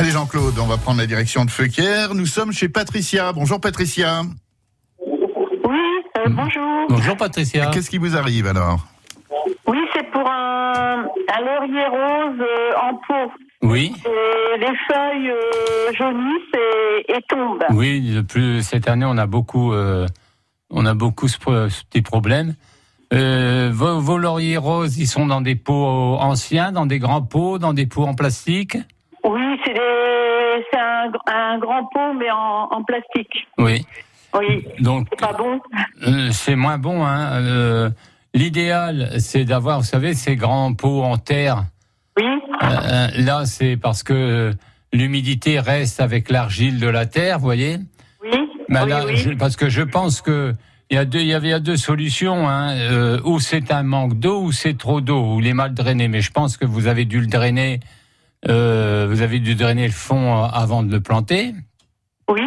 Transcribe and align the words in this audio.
Allez 0.00 0.12
Jean-Claude, 0.12 0.58
on 0.58 0.66
va 0.66 0.78
prendre 0.78 0.98
la 0.98 1.06
direction 1.06 1.44
de 1.44 1.50
Feuquière. 1.50 2.14
Nous 2.14 2.24
sommes 2.24 2.52
chez 2.52 2.70
Patricia. 2.70 3.34
Bonjour 3.34 3.60
Patricia. 3.60 4.22
Oui, 5.06 5.76
euh, 6.16 6.28
bonjour. 6.30 6.86
Bonjour 6.88 7.18
Patricia. 7.18 7.66
Qu'est-ce 7.66 7.90
qui 7.90 7.98
vous 7.98 8.16
arrive 8.16 8.46
alors 8.46 8.86
Oui, 9.66 9.76
c'est 9.94 10.10
pour 10.10 10.26
un, 10.26 11.04
un 11.04 11.40
laurier 11.44 11.84
rose 11.86 12.40
euh, 12.40 12.88
en 12.90 12.94
pot. 12.94 13.30
Oui, 13.60 13.92
Et 14.06 14.58
les 14.58 14.72
feuilles 14.88 15.32
euh, 15.32 15.92
jaunissent 15.92 16.54
et, 17.06 17.12
et 17.12 17.22
tombent. 17.28 17.62
oui. 17.74 18.00
Le 18.14 18.22
plus 18.22 18.62
cette 18.62 18.88
année, 18.88 19.04
on 19.06 19.18
a 19.18 19.26
beaucoup, 19.26 19.74
euh, 19.74 20.06
on 20.70 20.86
a 20.86 20.94
beaucoup 20.94 21.28
ce 21.28 21.36
petit 21.36 22.00
problème. 22.00 22.54
Euh, 23.12 23.68
vos, 23.70 24.00
vos 24.00 24.16
lauriers 24.16 24.56
roses, 24.56 24.96
ils 24.96 25.06
sont 25.08 25.26
dans 25.26 25.42
des 25.42 25.56
pots 25.56 26.16
anciens, 26.18 26.72
dans 26.72 26.86
des 26.86 26.98
grands 26.98 27.20
pots, 27.20 27.58
dans 27.58 27.74
des 27.74 27.84
pots 27.84 28.04
en 28.06 28.14
plastique? 28.14 28.78
Oui, 29.24 29.60
c'est 29.64 29.74
des- 29.74 30.78
un, 30.78 31.10
un 31.26 31.58
grand 31.58 31.84
pot, 31.92 32.14
mais 32.18 32.30
en, 32.30 32.68
en 32.70 32.82
plastique. 32.84 33.46
Oui. 33.58 33.84
Oui, 34.38 34.64
Donc 34.78 35.08
c'est 35.10 35.18
pas 35.20 35.32
bon. 35.32 35.60
euh, 36.06 36.30
c'est 36.30 36.54
moins 36.56 36.78
bon. 36.78 37.04
Hein. 37.04 37.32
Euh, 37.42 37.90
L'idéal, 38.32 39.10
c'est 39.18 39.44
d'avoir, 39.44 39.80
vous 39.80 39.84
savez, 39.86 40.14
ces 40.14 40.36
grands 40.36 40.72
pots 40.72 41.02
en 41.02 41.18
terre. 41.18 41.64
Oui, 42.16 42.26
Euh, 42.62 43.08
là, 43.18 43.44
c'est 43.44 43.76
parce 43.76 44.02
que 44.04 44.52
l'humidité 44.92 45.58
reste 45.58 45.98
avec 46.00 46.30
l'argile 46.30 46.78
de 46.78 46.86
la 46.86 47.06
terre, 47.06 47.38
vous 47.38 47.44
voyez. 47.44 47.78
oui, 48.22 48.30
Ben 48.68 48.84
oui, 48.84 48.90
là, 48.90 49.02
oui. 49.06 49.16
je- 49.16 49.30
parce 49.30 49.56
que 49.56 49.68
je 49.68 49.82
pense 49.82 50.20
que 50.22 50.54
il 50.90 50.96
y 50.96 50.98
a 50.98 51.04
deux, 51.04 51.20
il 51.20 51.26
y 51.26 51.34
avait 51.34 51.58
deux 51.60 51.76
solutions. 51.76 52.48
Hein, 52.48 52.76
euh, 52.76 53.20
ou 53.24 53.40
c'est 53.40 53.72
un 53.72 53.82
manque 53.82 54.14
d'eau, 54.18 54.42
ou 54.42 54.52
c'est 54.52 54.76
trop 54.78 55.00
d'eau, 55.00 55.34
ou 55.34 55.40
il 55.40 55.46
est 55.48 55.54
mal 55.54 55.74
drainé. 55.74 56.06
Mais 56.08 56.20
je 56.20 56.30
pense 56.30 56.56
que 56.56 56.64
vous 56.66 56.86
avez 56.86 57.04
dû 57.04 57.20
le 57.20 57.26
drainer. 57.26 57.80
Euh, 58.48 59.06
vous 59.08 59.22
avez 59.22 59.38
dû 59.38 59.54
drainer 59.54 59.86
le 59.86 59.92
fond 59.92 60.42
euh, 60.44 60.46
avant 60.52 60.82
de 60.82 60.90
le 60.90 61.00
planter. 61.00 61.52
Oui, 62.28 62.42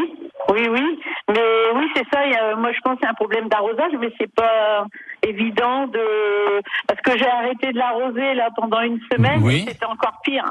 oui, 0.50 0.68
oui. 0.70 1.00
Mais 1.30 1.40
oui, 1.76 1.86
c'est 1.96 2.06
ça. 2.12 2.26
il 2.26 2.32
y 2.32 2.36
a- 2.36 2.56
moi, 2.56 2.72
je 2.74 2.80
pense 2.82 2.96
que 2.96 3.00
c'est 3.04 3.10
un 3.10 3.14
problème 3.14 3.48
d'arrosage, 3.48 3.92
mais 4.00 4.10
c'est 4.20 4.34
pas 4.34 4.86
évident 5.22 5.88
de 5.88 6.62
parce 6.88 7.00
que 7.02 7.18
j'ai 7.18 7.28
arrêté 7.28 7.72
de 7.72 7.78
l'arroser 7.78 8.34
là 8.34 8.50
pendant 8.56 8.82
une 8.82 9.00
semaine. 9.12 9.42
Oui. 9.44 9.66
C'était 9.68 9.86
encore 9.86 10.20
pire. 10.24 10.44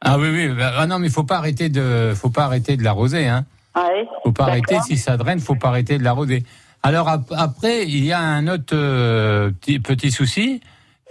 Ah 0.00 0.18
oui, 0.18 0.28
oui. 0.30 0.48
ben, 0.48 0.70
ah 0.76 0.86
non, 0.86 0.98
mais 0.98 1.06
il 1.06 1.12
faut 1.12 1.24
pas 1.24 1.36
arrêter 1.38 1.68
de, 1.68 2.12
faut 2.14 2.30
pas 2.30 2.44
arrêter 2.44 2.76
de 2.76 2.82
l'arroser. 2.84 3.26
Hein. 3.28 3.44
Ouais. 3.76 4.06
Faut 4.24 4.32
pas 4.32 4.44
arrêter 4.44 4.78
si 4.86 4.96
ça 4.96 5.16
draine, 5.16 5.40
faut 5.40 5.56
pas 5.56 5.68
arrêter 5.68 5.98
de 5.98 6.04
l'arroser. 6.04 6.42
Alors 6.82 7.08
ap- 7.08 7.32
après, 7.36 7.84
il 7.84 8.04
y 8.04 8.12
a 8.12 8.20
un 8.20 8.46
autre 8.46 8.74
euh, 8.76 9.50
petit, 9.52 9.78
petit 9.80 10.10
souci. 10.10 10.60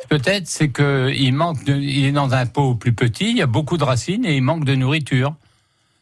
Peut-être, 0.10 0.48
c'est 0.48 0.70
que 0.70 1.12
il 1.16 1.34
manque 1.34 1.64
de, 1.64 1.74
il 1.76 2.06
est 2.06 2.12
dans 2.12 2.34
un 2.34 2.46
pot 2.46 2.76
plus 2.76 2.94
petit, 2.94 3.30
il 3.32 3.38
y 3.38 3.42
a 3.42 3.48
beaucoup 3.48 3.78
de 3.78 3.84
racines 3.84 4.26
et 4.26 4.36
il 4.36 4.42
manque 4.44 4.66
de 4.66 4.76
nourriture. 4.76 5.34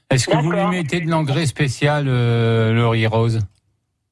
Est-ce 0.09 0.27
que 0.27 0.35
vous 0.37 0.51
lui 0.51 0.65
mettez 0.65 0.99
de 1.01 1.09
l'engrais 1.09 1.45
spécial, 1.45 2.05
euh, 2.07 2.73
laurier 2.73 3.07
rose? 3.07 3.39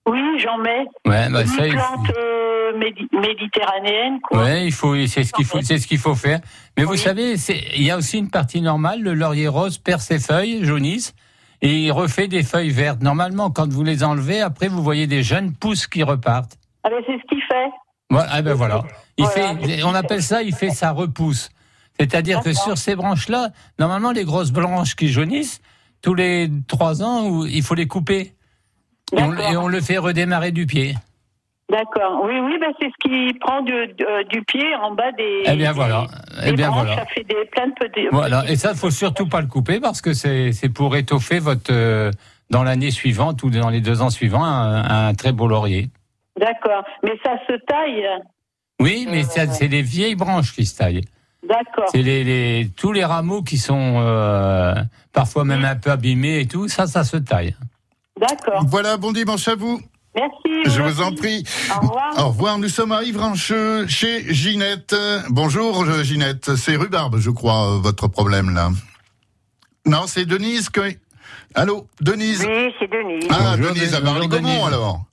Oui, 0.07 0.21
j'en 0.39 0.57
mets. 0.57 0.85
Ouais, 1.05 1.29
bah 1.29 1.41
Une 1.41 1.47
ça, 1.47 1.63
plante 1.63 2.07
faut, 2.07 2.13
euh, 2.17 2.71
médi- 2.79 3.09
méditerranéenne, 3.11 4.19
quoi. 4.21 4.43
ouais, 4.43 4.65
il 4.65 4.71
faut, 4.71 4.95
c'est 5.07 5.23
ce 5.23 5.33
qu'il 5.33 5.45
faut, 5.45 5.61
c'est 5.61 5.77
ce 5.77 5.87
qu'il 5.87 5.97
faut 5.97 6.15
faire. 6.15 6.39
Mais 6.77 6.83
vous 6.83 6.95
savez, 6.95 7.35
il 7.75 7.83
y 7.83 7.91
a 7.91 7.97
aussi 7.97 8.17
une 8.17 8.29
partie 8.29 8.61
normale. 8.61 9.01
Le 9.01 9.13
laurier 9.13 9.47
rose 9.47 9.77
perd 9.77 9.99
ses 10.01 10.19
feuilles, 10.19 10.63
jaunissent, 10.63 11.13
et 11.61 11.73
il 11.73 11.91
refait 11.91 12.27
des 12.27 12.43
feuilles 12.43 12.69
vertes. 12.71 13.01
Normalement, 13.01 13.51
quand 13.51 13.69
vous 13.71 13.83
les 13.83 14.03
enlevez, 14.03 14.39
après, 14.41 14.67
vous 14.69 14.81
voyez 14.81 15.05
des 15.07 15.21
jeunes 15.23 15.53
pousses 15.53 15.87
qui 15.87 16.03
repartent. 16.03 16.57
Ah 16.83 16.89
ben, 16.89 17.03
c'est 17.05 17.17
ce 17.17 17.27
qu'il 17.27 17.41
fait. 17.43 17.69
Voilà, 18.09 18.29
ah 18.31 18.41
ben 18.41 18.53
voilà. 18.53 18.83
Il 19.19 19.25
Voilà. 19.25 19.55
fait, 19.55 19.83
on 19.83 19.93
appelle 19.93 20.23
ça, 20.23 20.41
il 20.43 20.55
fait 20.55 20.69
sa 20.69 20.91
repousse. 20.91 21.49
C'est-à-dire 21.99 22.39
que 22.41 22.53
sur 22.53 22.77
ces 22.77 22.95
branches-là, 22.95 23.49
normalement, 23.77 24.11
les 24.11 24.23
grosses 24.23 24.51
branches 24.51 24.95
qui 24.95 25.09
jaunissent, 25.09 25.61
tous 26.01 26.13
les 26.13 26.49
trois 26.67 27.03
ans, 27.03 27.45
il 27.45 27.61
faut 27.61 27.75
les 27.75 27.87
couper. 27.87 28.33
Et 29.11 29.21
on, 29.21 29.29
D'accord. 29.33 29.51
et 29.51 29.57
on 29.57 29.67
le 29.67 29.81
fait 29.81 29.97
redémarrer 29.97 30.51
du 30.51 30.65
pied. 30.65 30.95
D'accord. 31.69 32.21
Oui, 32.23 32.33
oui, 32.39 32.57
ben, 32.59 32.71
c'est 32.79 32.87
ce 32.87 33.09
qui 33.09 33.37
prend 33.39 33.61
du, 33.61 33.71
de- 33.73 34.27
du 34.29 34.41
pied 34.43 34.63
en 34.81 34.91
bas 34.95 35.11
des. 35.11 35.43
Eh 35.45 35.55
bien 35.55 35.71
voilà. 35.73 36.07
des 36.41 36.49
Eh 36.49 36.53
bien 36.53 36.69
branches, 36.69 36.85
voilà. 36.87 37.01
Ça 37.01 37.05
fait 37.13 37.23
des, 37.25 37.45
plein 37.51 37.67
de 37.67 37.73
petits. 37.73 38.07
Voilà. 38.11 38.49
Et 38.49 38.55
ça, 38.55 38.73
faut 38.73 38.89
surtout 38.89 39.27
pas 39.27 39.41
le 39.41 39.47
couper 39.47 39.79
parce 39.81 40.01
que 40.01 40.13
c'est 40.13 40.51
c'est 40.53 40.69
pour 40.69 40.95
étoffer 40.95 41.39
votre 41.39 41.71
euh, 41.73 42.11
dans 42.49 42.63
l'année 42.63 42.91
suivante 42.91 43.43
ou 43.43 43.49
dans 43.49 43.69
les 43.69 43.81
deux 43.81 44.01
ans 44.01 44.09
suivants 44.09 44.43
un, 44.45 45.07
un 45.09 45.13
très 45.13 45.31
beau 45.33 45.47
laurier. 45.47 45.89
D'accord. 46.39 46.83
Mais 47.03 47.13
ça 47.23 47.33
se 47.47 47.53
taille. 47.67 48.07
Oui, 48.79 49.07
mais 49.09 49.23
ça, 49.23 49.51
c'est 49.51 49.67
les 49.67 49.81
vieilles 49.81 50.15
branches 50.15 50.53
qui 50.53 50.65
se 50.65 50.75
taillent. 50.77 51.05
D'accord. 51.47 51.85
C'est 51.91 52.01
les, 52.01 52.23
les 52.23 52.69
tous 52.75 52.91
les 52.91 53.03
rameaux 53.03 53.41
qui 53.43 53.57
sont 53.57 53.95
euh, 53.97 54.73
parfois 55.13 55.45
même 55.45 55.65
un 55.65 55.75
peu 55.75 55.89
abîmés 55.91 56.39
et 56.41 56.47
tout. 56.47 56.67
Ça, 56.67 56.85
ça 56.87 57.03
se 57.03 57.17
taille. 57.17 57.55
D'accord. 58.19 58.63
Voilà, 58.67 58.97
bon 58.97 59.11
dimanche 59.11 59.47
à 59.47 59.55
vous. 59.55 59.81
Merci. 60.15 60.35
Je 60.65 60.81
merci. 60.81 60.93
vous 60.95 61.01
en 61.01 61.13
prie. 61.13 61.43
Au 61.75 61.79
revoir. 61.81 62.13
Au 62.19 62.27
revoir, 62.29 62.57
nous 62.57 62.67
sommes 62.69 62.91
à 62.91 63.03
Ivrancheux, 63.03 63.87
chez 63.87 64.33
Ginette. 64.33 64.95
Bonjour 65.29 65.83
euh, 65.83 66.03
Ginette, 66.03 66.55
c'est 66.55 66.75
rhubarbe, 66.75 67.19
je 67.19 67.29
crois, 67.29 67.75
euh, 67.75 67.77
votre 67.79 68.07
problème 68.07 68.53
là. 68.53 68.69
Non, 69.85 70.03
c'est 70.07 70.25
Denise 70.25 70.69
que... 70.69 70.81
Allô, 71.55 71.87
Denise 72.01 72.45
Oui, 72.47 72.73
c'est 72.79 72.89
Denise. 72.91 73.27
Ah, 73.29 73.55
Bonjour, 73.55 73.73
Denise 73.73 73.95
à 73.95 74.01
Denise. 74.01 74.63
alors 74.67 75.03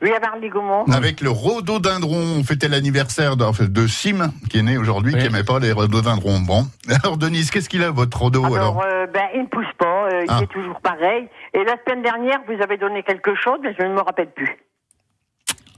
Oui, 0.00 0.12
à 0.12 0.20
Marly-Gaumont. 0.20 0.84
Avec 0.92 1.20
le 1.20 1.30
rhododendron, 1.30 2.36
on 2.38 2.44
fêtait 2.44 2.68
l'anniversaire 2.68 3.36
de, 3.36 3.86
Sim, 3.86 4.32
qui 4.48 4.58
est 4.58 4.62
né 4.62 4.78
aujourd'hui, 4.78 5.12
Oui. 5.14 5.20
qui 5.20 5.26
aimait 5.26 5.42
pas 5.44 5.58
les 5.58 5.72
rhododendrons. 5.72 6.38
Bon, 6.40 6.66
alors 7.02 7.16
Denise, 7.16 7.50
qu'est-ce 7.50 7.68
qu'il 7.68 7.82
a 7.82 7.90
votre 7.90 8.16
rhodo 8.18 8.44
alors, 8.44 8.56
Alors, 8.56 8.84
euh, 8.86 9.06
ben, 9.12 9.24
il 9.34 9.42
ne 9.42 9.46
pousse 9.46 9.66
pas, 9.78 10.06
euh, 10.12 10.24
Ah. 10.28 10.36
il 10.40 10.44
est 10.44 10.52
toujours 10.52 10.80
pareil. 10.80 11.28
Et 11.54 11.64
la 11.64 11.76
semaine 11.84 12.02
dernière, 12.02 12.38
vous 12.46 12.62
avez 12.62 12.76
donné 12.76 13.02
quelque 13.02 13.34
chose, 13.42 13.58
mais 13.62 13.74
je 13.78 13.82
ne 13.84 13.94
me 13.94 14.00
rappelle 14.00 14.30
plus. 14.30 14.56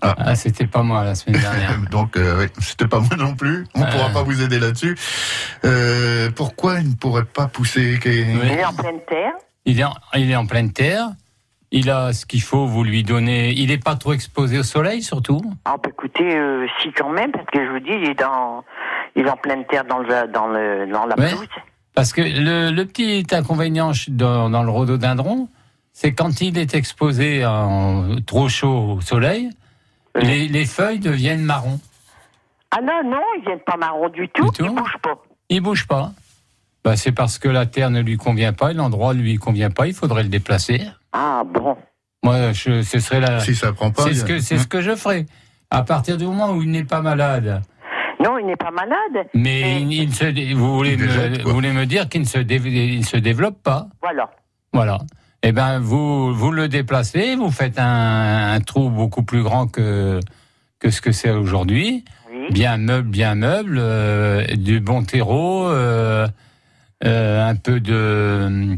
Ah, 0.02 0.34
c'était 0.34 0.66
pas 0.66 0.82
moi 0.82 1.04
la 1.04 1.14
semaine 1.14 1.40
dernière. 1.40 1.78
Donc, 1.90 2.16
euh, 2.16 2.38
oui, 2.40 2.46
c'était 2.60 2.86
pas 2.88 3.00
moi 3.00 3.16
non 3.18 3.34
plus. 3.34 3.66
On 3.74 3.82
Euh. 3.82 3.86
pourra 3.86 4.08
pas 4.08 4.22
vous 4.22 4.42
aider 4.42 4.58
là-dessus. 4.58 4.96
Euh, 5.64 6.30
pourquoi 6.34 6.80
il 6.80 6.90
ne 6.90 6.94
pourrait 6.94 7.24
pas 7.26 7.48
pousser 7.48 7.98
Oui. 8.04 8.26
Il 8.42 8.50
est 8.50 8.64
en 8.64 8.72
pleine 8.72 9.00
terre. 9.06 9.32
Il 9.66 9.78
est, 9.78 9.84
en, 9.84 9.94
il 10.14 10.30
est 10.30 10.36
en 10.36 10.46
pleine 10.46 10.72
terre. 10.72 11.10
Il 11.72 11.88
a 11.90 12.12
ce 12.12 12.26
qu'il 12.26 12.42
faut, 12.42 12.66
vous 12.66 12.82
lui 12.82 13.04
donnez. 13.04 13.50
Il 13.52 13.68
n'est 13.68 13.78
pas 13.78 13.94
trop 13.94 14.12
exposé 14.12 14.58
au 14.58 14.62
soleil, 14.64 15.02
surtout. 15.02 15.40
Ah, 15.64 15.76
bah, 15.82 15.88
écoutez, 15.90 16.36
euh, 16.36 16.66
si 16.82 16.92
quand 16.92 17.10
même, 17.10 17.30
parce 17.30 17.46
que 17.46 17.64
je 17.64 17.70
vous 17.70 17.78
dis, 17.78 17.92
il 17.92 18.10
est 18.10 18.14
dans, 18.18 18.64
il 19.14 19.26
est 19.26 19.30
en 19.30 19.36
pleine 19.36 19.64
terre 19.66 19.84
dans 19.84 19.98
le, 19.98 20.26
dans 20.32 20.48
le, 20.48 20.86
dans 20.90 21.06
la 21.06 21.16
Ouais. 21.16 21.30
pelouse. 21.30 21.46
Parce 21.94 22.12
que 22.12 22.22
le, 22.22 22.70
le 22.72 22.86
petit 22.86 23.24
inconvénient 23.32 23.92
dans, 24.08 24.50
dans 24.50 24.62
le 24.64 24.70
rhododendron, 24.70 25.48
c'est 25.92 26.12
quand 26.12 26.40
il 26.40 26.58
est 26.58 26.74
exposé 26.74 27.44
en 27.46 28.16
trop 28.26 28.48
chaud 28.48 28.96
au 28.96 29.00
soleil, 29.00 29.50
Oui. 30.16 30.22
les, 30.24 30.48
les 30.48 30.64
feuilles 30.66 30.98
deviennent 30.98 31.42
marron. 31.44 31.78
Ah 32.72 32.80
non, 32.82 33.00
non, 33.08 33.20
ils 33.38 33.44
viennent 33.44 33.60
pas 33.60 33.76
marron 33.76 34.08
du 34.08 34.28
tout, 34.28 34.44
Du 34.50 34.58
tout 34.58 34.64
ils 34.66 34.74
bougent 34.74 34.98
pas. 35.02 35.22
Il 35.50 35.60
bouge 35.60 35.86
pas. 35.86 36.12
Bah, 36.84 36.96
c'est 36.96 37.12
parce 37.12 37.38
que 37.38 37.48
la 37.48 37.66
terre 37.66 37.90
ne 37.90 38.00
lui 38.00 38.16
convient 38.16 38.52
pas, 38.52 38.72
l'endroit 38.72 39.14
ne 39.14 39.20
lui 39.20 39.36
convient 39.36 39.70
pas. 39.70 39.86
Il 39.86 39.94
faudrait 39.94 40.22
le 40.24 40.28
déplacer. 40.30 40.80
Ah 41.12 41.42
bon. 41.44 41.76
Moi, 42.22 42.52
je, 42.52 42.82
ce 42.82 42.98
serait 42.98 43.20
la. 43.20 43.40
Si 43.40 43.54
ça 43.54 43.72
prend 43.72 43.90
pas. 43.90 44.04
C'est 44.04 44.14
ce 44.14 44.24
a- 44.24 44.28
que 44.28 44.38
c'est 44.40 44.58
ce 44.58 44.66
que 44.66 44.80
je 44.80 44.94
ferais. 44.94 45.26
À 45.70 45.82
partir 45.82 46.16
du 46.16 46.24
moment 46.24 46.50
où 46.52 46.62
il 46.62 46.70
n'est 46.70 46.84
pas 46.84 47.00
malade, 47.00 47.62
Non, 48.24 48.38
il 48.38 48.46
n'est 48.46 48.56
pas 48.56 48.70
malade. 48.70 49.26
mais 49.34 49.62
Mais- 49.62 49.82
il, 49.82 50.14
se, 50.14 50.54
vous 50.54 50.74
voulez 50.76 50.96
me, 50.96 51.06
quoi. 51.06 51.44
vous 51.44 51.54
voulez 51.54 51.72
me 51.72 51.86
dire 51.86 52.08
qu'il 52.08 52.20
ne 52.22 52.26
se, 52.26 52.38
dé- 52.38 52.56
il 52.64 53.06
se 53.06 53.16
développe 53.16 53.62
pas. 53.62 53.86
Voilà. 54.02 54.30
Voilà. 54.72 54.98
Eh 55.42 55.52
ben, 55.52 55.78
vous, 55.78 56.34
vous 56.34 56.50
le 56.52 56.68
déplacez, 56.68 57.34
vous 57.36 57.50
faites 57.50 57.78
un, 57.78 58.52
un 58.52 58.60
trou 58.60 58.90
beaucoup 58.90 59.22
plus 59.22 59.42
grand 59.42 59.66
que, 59.68 60.20
que 60.80 60.90
ce 60.90 61.00
que 61.00 61.12
c'est 61.12 61.30
aujourd'hui. 61.30 62.04
Oui. 62.30 62.46
Bien 62.50 62.76
meuble, 62.76 63.08
bien 63.08 63.34
meuble, 63.36 63.78
euh, 63.80 64.44
du 64.56 64.80
bon 64.80 65.02
terreau, 65.04 65.66
euh, 65.68 66.26
euh, 67.04 67.48
un 67.48 67.54
peu 67.56 67.80
de, 67.80 68.76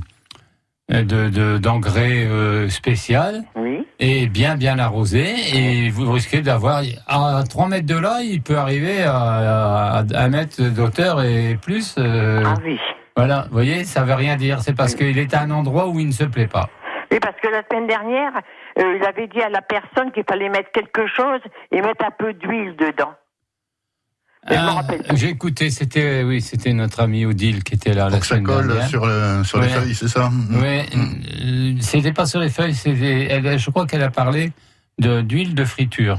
de, 0.92 1.28
de- 1.30 1.58
d'engrais 1.58 2.24
euh, 2.26 2.68
spécial 2.68 3.42
Oui. 3.56 3.86
et 3.98 4.26
bien, 4.26 4.56
bien 4.56 4.78
arrosé. 4.78 5.24
Et 5.54 5.88
vous 5.90 6.10
risquez 6.12 6.40
d'avoir, 6.42 6.82
à 7.08 7.42
3 7.48 7.68
mètres 7.68 7.86
de 7.86 7.96
là, 7.98 8.20
il 8.22 8.42
peut 8.42 8.56
arriver 8.56 9.02
à, 9.02 9.98
à, 9.98 10.02
1 10.14 10.28
mètre 10.28 10.62
d'auteur 10.62 11.22
et 11.22 11.56
plus. 11.60 11.94
euh, 11.98 12.42
Ah 12.44 12.54
oui. 12.64 12.78
Voilà, 13.16 13.44
vous 13.48 13.52
voyez, 13.54 13.84
ça 13.84 14.02
veut 14.04 14.14
rien 14.14 14.36
dire. 14.36 14.60
C'est 14.60 14.76
parce 14.76 14.94
qu'il 14.94 15.18
est 15.18 15.34
à 15.34 15.42
un 15.42 15.50
endroit 15.50 15.88
où 15.88 15.98
il 16.00 16.06
ne 16.08 16.12
se 16.12 16.24
plaît 16.24 16.46
pas. 16.46 16.68
Oui, 17.10 17.18
parce 17.20 17.36
que 17.42 17.48
la 17.48 17.62
semaine 17.70 17.86
dernière, 17.86 18.32
euh, 18.78 18.96
il 18.98 19.04
avait 19.06 19.26
dit 19.26 19.42
à 19.42 19.50
la 19.50 19.60
personne 19.60 20.10
qu'il 20.12 20.24
fallait 20.28 20.48
mettre 20.48 20.70
quelque 20.72 21.06
chose 21.06 21.40
et 21.70 21.82
mettre 21.82 22.04
un 22.06 22.10
peu 22.18 22.32
d'huile 22.32 22.74
dedans. 22.76 23.12
Ah. 24.46 24.82
J'ai 25.14 25.28
écouté, 25.30 25.70
c'était 25.70 26.24
oui, 26.24 26.40
c'était 26.40 26.72
notre 26.72 27.00
ami 27.00 27.24
Odile 27.24 27.62
qui 27.62 27.74
était 27.74 27.94
là 27.94 28.04
Pour 28.04 28.10
la 28.12 28.18
que 28.18 28.26
ça 28.26 28.34
semaine 28.34 28.44
colle 28.46 28.66
dernière. 28.66 28.88
sur, 28.88 29.06
le, 29.06 29.44
sur 29.44 29.60
les 29.60 29.68
feuilles, 29.68 29.94
c'est 29.94 30.08
ça 30.08 30.30
Ouais, 30.50 30.84
euh, 30.96 31.74
c'était 31.80 32.12
pas 32.12 32.26
sur 32.26 32.40
les 32.40 32.48
feuilles, 32.48 32.74
c'était, 32.74 33.28
elle- 33.30 33.58
je 33.58 33.70
crois 33.70 33.86
qu'elle 33.86 34.02
a 34.02 34.10
parlé 34.10 34.50
de 34.98 35.20
d'huile 35.20 35.54
de 35.54 35.64
friture 35.64 36.18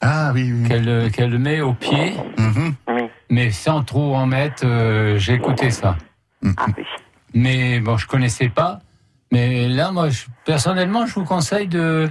Ah 0.00 0.30
oui, 0.32 0.52
oui. 0.52 0.68
qu'elle 0.68 1.10
qu'elle 1.10 1.38
met 1.38 1.60
au 1.60 1.72
pied, 1.74 2.14
Mhm. 2.38 2.74
Oui. 2.88 3.02
mais 3.30 3.50
sans 3.50 3.82
trop 3.82 4.14
en 4.14 4.26
mettre. 4.26 4.62
euh, 4.64 5.18
J'ai 5.18 5.34
écouté 5.34 5.70
ça. 5.70 5.96
Ah 6.56 6.66
oui. 6.76 6.84
mais 7.34 7.80
bon, 7.80 7.96
je 7.96 8.06
connaissais 8.06 8.48
pas. 8.48 8.78
Mais 9.32 9.68
là, 9.68 9.90
moi, 9.90 10.08
je- 10.08 10.26
personnellement, 10.44 11.04
je 11.04 11.14
vous 11.14 11.24
conseille 11.24 11.66
De 11.66 12.08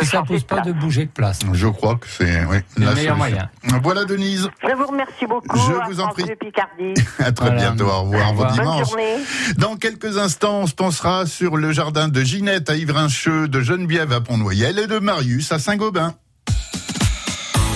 si 0.00 0.06
ça 0.06 0.22
pousse 0.22 0.42
de 0.42 0.46
pas, 0.46 0.60
de 0.60 0.72
bouger 0.72 1.04
de 1.06 1.10
place. 1.10 1.40
Je 1.52 1.66
crois 1.68 1.96
que 1.96 2.06
c'est 2.08 2.44
oui, 2.46 2.58
le 2.76 2.94
meilleur 2.94 3.18
solution. 3.18 3.48
Voilà 3.82 4.04
Denise. 4.04 4.48
Je 4.62 4.74
vous 4.74 4.86
remercie 4.86 5.26
beaucoup. 5.28 5.56
Je 5.58 5.72
vous 5.90 6.00
en 6.00 6.08
prie. 6.08 6.24
Picardie. 6.40 6.94
À 7.18 7.32
très 7.32 7.46
Voilà. 7.46 7.60
bientôt. 7.60 7.86
Au 7.86 8.02
revoir. 8.02 8.28
Au 8.28 8.32
revoir. 8.32 8.34
Bon 8.34 8.44
Bonne 8.56 8.64
dimanche. 8.64 8.88
journée. 8.88 9.16
Dans 9.58 9.76
quelques 9.76 10.16
instants, 10.18 10.60
on 10.62 10.66
se 10.66 10.74
pensera 10.74 11.26
sur 11.26 11.56
le 11.56 11.72
jardin 11.72 12.08
de 12.08 12.22
Ginette 12.22 12.70
à 12.70 12.76
Ivrincheux, 12.76 13.48
de 13.48 13.60
Geneviève 13.60 14.12
à 14.12 14.20
Pont-Noyel 14.20 14.78
et 14.78 14.86
de 14.86 14.98
Marius 14.98 15.52
à 15.52 15.58
Saint-Gobain. 15.58 16.14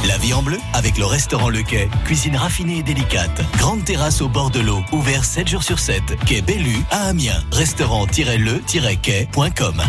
La 0.06 0.16
vie 0.18 0.32
en 0.32 0.42
bleu 0.42 0.58
avec 0.74 0.96
le 0.96 1.04
restaurant 1.04 1.48
Le 1.50 1.62
Quai. 1.62 1.88
Cuisine 2.04 2.36
raffinée 2.36 2.78
et 2.78 2.82
délicate. 2.82 3.42
Grande 3.58 3.84
terrasse 3.84 4.22
au 4.22 4.28
bord 4.28 4.50
de 4.50 4.60
l'eau. 4.60 4.82
Ouvert 4.92 5.24
7 5.24 5.48
jours 5.48 5.62
sur 5.62 5.78
7. 5.78 6.02
Quai 6.24 6.40
Bellu 6.40 6.76
à 6.90 7.08
Amiens. 7.08 7.42
Restaurant-le-quai.com. 7.52 9.82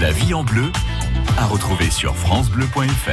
La 0.00 0.10
vie 0.12 0.32
en 0.34 0.44
bleu, 0.44 0.70
à 1.40 1.46
retrouver 1.46 1.88
sur 1.88 2.16
FranceBleu.fr. 2.16 3.12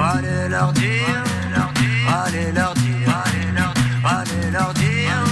Allez 0.00 0.48
leur 0.48 0.72
dire, 0.72 1.24
allez 2.08 2.50
leur 2.52 2.74
dire, 2.74 3.22
allez 4.04 4.50
leur 4.50 4.74
dire, 4.74 5.22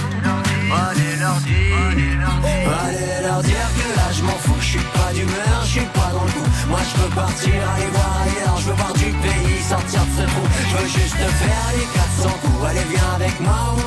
allez 0.73 1.15
leur 1.19 1.35
dire, 1.41 1.65
allez 2.71 3.21
leur 3.21 3.41
dire, 3.43 3.67
que 3.75 3.97
là 3.97 4.11
je 4.13 4.23
m'en 4.23 4.31
fous. 4.31 4.55
Je 4.61 4.65
suis 4.65 4.79
pas 4.79 5.11
d'humeur, 5.13 5.61
je 5.63 5.67
suis 5.67 5.81
pas 5.81 6.11
dans 6.13 6.23
le 6.23 6.31
goût. 6.31 6.49
Moi 6.69 6.79
je 6.89 7.01
veux 7.01 7.09
partir, 7.09 7.53
aller 7.75 7.87
voir 7.91 8.21
ailleurs. 8.21 8.57
Je 8.59 8.65
veux 8.69 8.75
voir 8.75 8.93
du 8.93 9.11
pays 9.11 9.61
sortir 9.67 10.01
de 10.05 10.11
ce 10.11 10.25
trou. 10.31 10.43
Je 10.69 10.77
veux 10.77 10.87
juste 10.87 11.17
faire 11.17 11.73
les 11.75 11.85
400 12.23 12.29
coups. 12.41 12.65
Allez, 12.69 12.85
viens 12.89 13.13
avec 13.15 13.39
moi. 13.41 13.86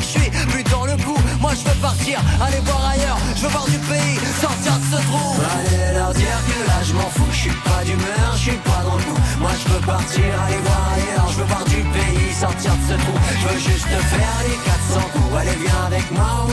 je 0.00 0.18
suis 0.18 0.30
plus 0.50 0.64
dans 0.64 0.84
le 0.86 0.96
coup. 0.96 1.18
Moi 1.40 1.52
je 1.54 1.68
veux 1.68 1.76
partir, 1.80 2.20
aller 2.40 2.60
voir 2.64 2.90
ailleurs, 2.92 3.18
je 3.36 3.42
veux 3.42 3.48
voir 3.48 3.66
du 3.66 3.78
pays, 3.78 4.18
sortir 4.40 4.72
de 4.78 4.96
ce 4.96 5.00
trou. 5.06 5.36
Allez 5.54 5.94
leur 5.94 6.12
dire 6.12 6.38
que 6.48 6.58
là 6.66 6.78
je 6.82 6.92
m'en 6.94 7.10
fous, 7.10 7.30
je 7.30 7.36
suis 7.36 7.58
pas 7.64 7.84
d'humeur, 7.84 8.30
je 8.34 8.38
suis 8.38 8.60
pas 8.70 8.82
dans 8.84 8.96
le 8.96 9.02
coup. 9.02 9.20
Moi 9.40 9.50
je 9.60 9.72
veux 9.72 9.80
partir, 9.80 10.24
aller 10.46 10.60
voir 10.64 10.82
ailleurs, 10.94 11.28
je 11.32 11.36
veux 11.38 11.48
voir 11.52 11.64
du 11.64 11.80
pays, 11.96 12.32
sortir 12.34 12.72
de 12.74 12.84
ce 12.88 12.94
trou. 13.02 13.14
Je 13.40 13.48
veux 13.48 13.60
juste 13.60 13.88
faire 14.12 14.38
les 14.46 14.56
400 14.64 15.00
coups. 15.12 15.36
Allez 15.38 15.58
viens 15.62 15.84
avec 15.86 16.10
moi, 16.10 16.46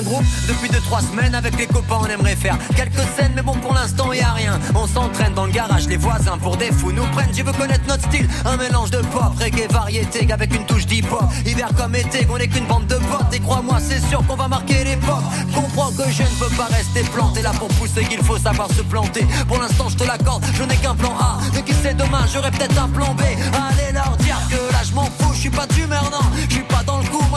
groupe 0.00 0.24
depuis 0.48 0.70
2-3 0.70 1.10
semaines 1.10 1.34
avec 1.34 1.58
les 1.58 1.66
copains 1.66 1.98
on 2.00 2.06
aimerait 2.06 2.36
faire 2.36 2.56
quelques 2.74 3.06
scènes 3.16 3.32
mais 3.36 3.42
bon 3.42 3.52
pour 3.54 3.74
l'instant 3.74 4.12
y 4.12 4.20
a 4.20 4.32
rien. 4.32 4.58
On 4.74 4.86
s'entraîne 4.86 5.34
dans 5.34 5.44
le 5.44 5.52
garage 5.52 5.86
les 5.88 5.96
voisins 5.96 6.38
pour 6.38 6.56
des 6.56 6.72
fous 6.72 6.92
nous 6.92 7.04
prennent. 7.12 7.32
Tu 7.32 7.42
veux 7.42 7.52
connaître 7.52 7.86
notre 7.86 8.04
style? 8.08 8.28
Un 8.44 8.56
mélange 8.56 8.90
de 8.90 8.98
pop, 8.98 9.34
reggae, 9.38 9.70
variété 9.70 10.30
avec 10.32 10.54
une 10.54 10.64
touche 10.64 10.86
d'hip-hop. 10.86 11.24
Hiver 11.44 11.68
comme 11.76 11.94
été 11.94 12.24
qu'on 12.24 12.38
est 12.38 12.48
qu'une 12.48 12.66
bande 12.66 12.86
de 12.86 12.94
potes. 12.94 13.32
Et 13.34 13.40
crois-moi 13.40 13.78
c'est 13.80 14.00
sûr 14.08 14.24
qu'on 14.26 14.36
va 14.36 14.48
marquer 14.48 14.84
l'époque. 14.84 15.24
Comprends 15.54 15.90
que 15.90 16.10
je 16.10 16.22
ne 16.22 16.38
peux 16.38 16.54
pas 16.56 16.68
rester 16.70 17.02
planté 17.14 17.42
là 17.42 17.50
pour 17.58 17.68
pousser 17.68 18.04
qu'il 18.04 18.22
faut 18.22 18.38
savoir 18.38 18.68
se 18.72 18.82
planter. 18.82 19.26
Pour 19.48 19.60
l'instant 19.60 19.88
je 19.88 19.96
te 19.96 20.04
l'accorde 20.04 20.44
je 20.54 20.62
n'ai 20.62 20.76
qu'un 20.76 20.94
plan 20.94 21.14
A. 21.20 21.38
Mais 21.54 21.62
qui 21.62 21.74
sait 21.74 21.94
demain 21.94 22.24
j'aurai 22.32 22.50
peut-être 22.50 22.82
un 22.82 22.88
plan 22.88 23.14
B. 23.14 23.22
Allez 23.22 23.92
leur 23.92 24.16
dire 24.18 24.40
que 24.48 24.72
là 24.72 24.80
je 24.88 24.94
m'en 24.94 25.04
fous 25.04 25.32
je 25.34 25.40
suis 25.40 25.50
pas 25.50 25.66
d'humeur 25.66 25.81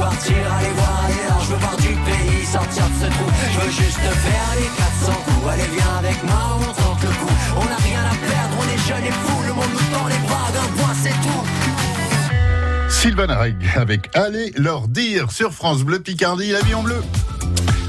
partir, 0.00 0.36
aller 0.56 0.72
voir 0.74 1.04
ailleurs, 1.04 1.40
je 1.44 1.50
veux 1.52 1.60
voir 1.60 1.76
du 1.76 1.94
pays, 2.08 2.44
sortir 2.44 2.84
de 2.88 2.96
ce 3.04 3.08
trou. 3.12 3.28
Je 3.52 3.60
veux 3.60 3.70
juste 3.70 4.00
faire 4.00 4.50
les 4.58 4.70
400 4.76 5.12
coups. 5.12 5.48
Allez 5.52 5.70
viens 5.76 5.96
avec 5.98 6.22
moi, 6.24 6.58
on 6.58 6.72
tente 6.72 7.02
le 7.02 7.08
coup. 7.08 7.34
On 7.56 7.64
n'a 7.64 7.76
rien 7.76 8.00
à 8.00 8.16
perdre, 8.26 8.54
on 8.60 8.66
est 8.74 8.82
jeunes 8.88 9.04
et 9.04 9.12
fous, 9.12 9.42
le 9.46 9.52
monde 9.52 9.72
nous 9.72 9.88
tend 9.94 10.06
les 10.08 10.18
bras, 10.26 10.48
d'un 10.52 10.82
point 10.82 10.94
c'est 10.94 11.10
tout. 11.10 11.44
Sylvain 12.88 13.34
Reg 13.34 13.56
avec 13.76 14.14
Allez 14.16 14.52
leur 14.56 14.88
dire 14.88 15.30
sur 15.30 15.52
France 15.52 15.84
Bleu 15.84 16.00
Picardie, 16.00 16.50
la 16.52 16.60
vie 16.60 16.74
en 16.74 16.82
bleu. 16.82 17.02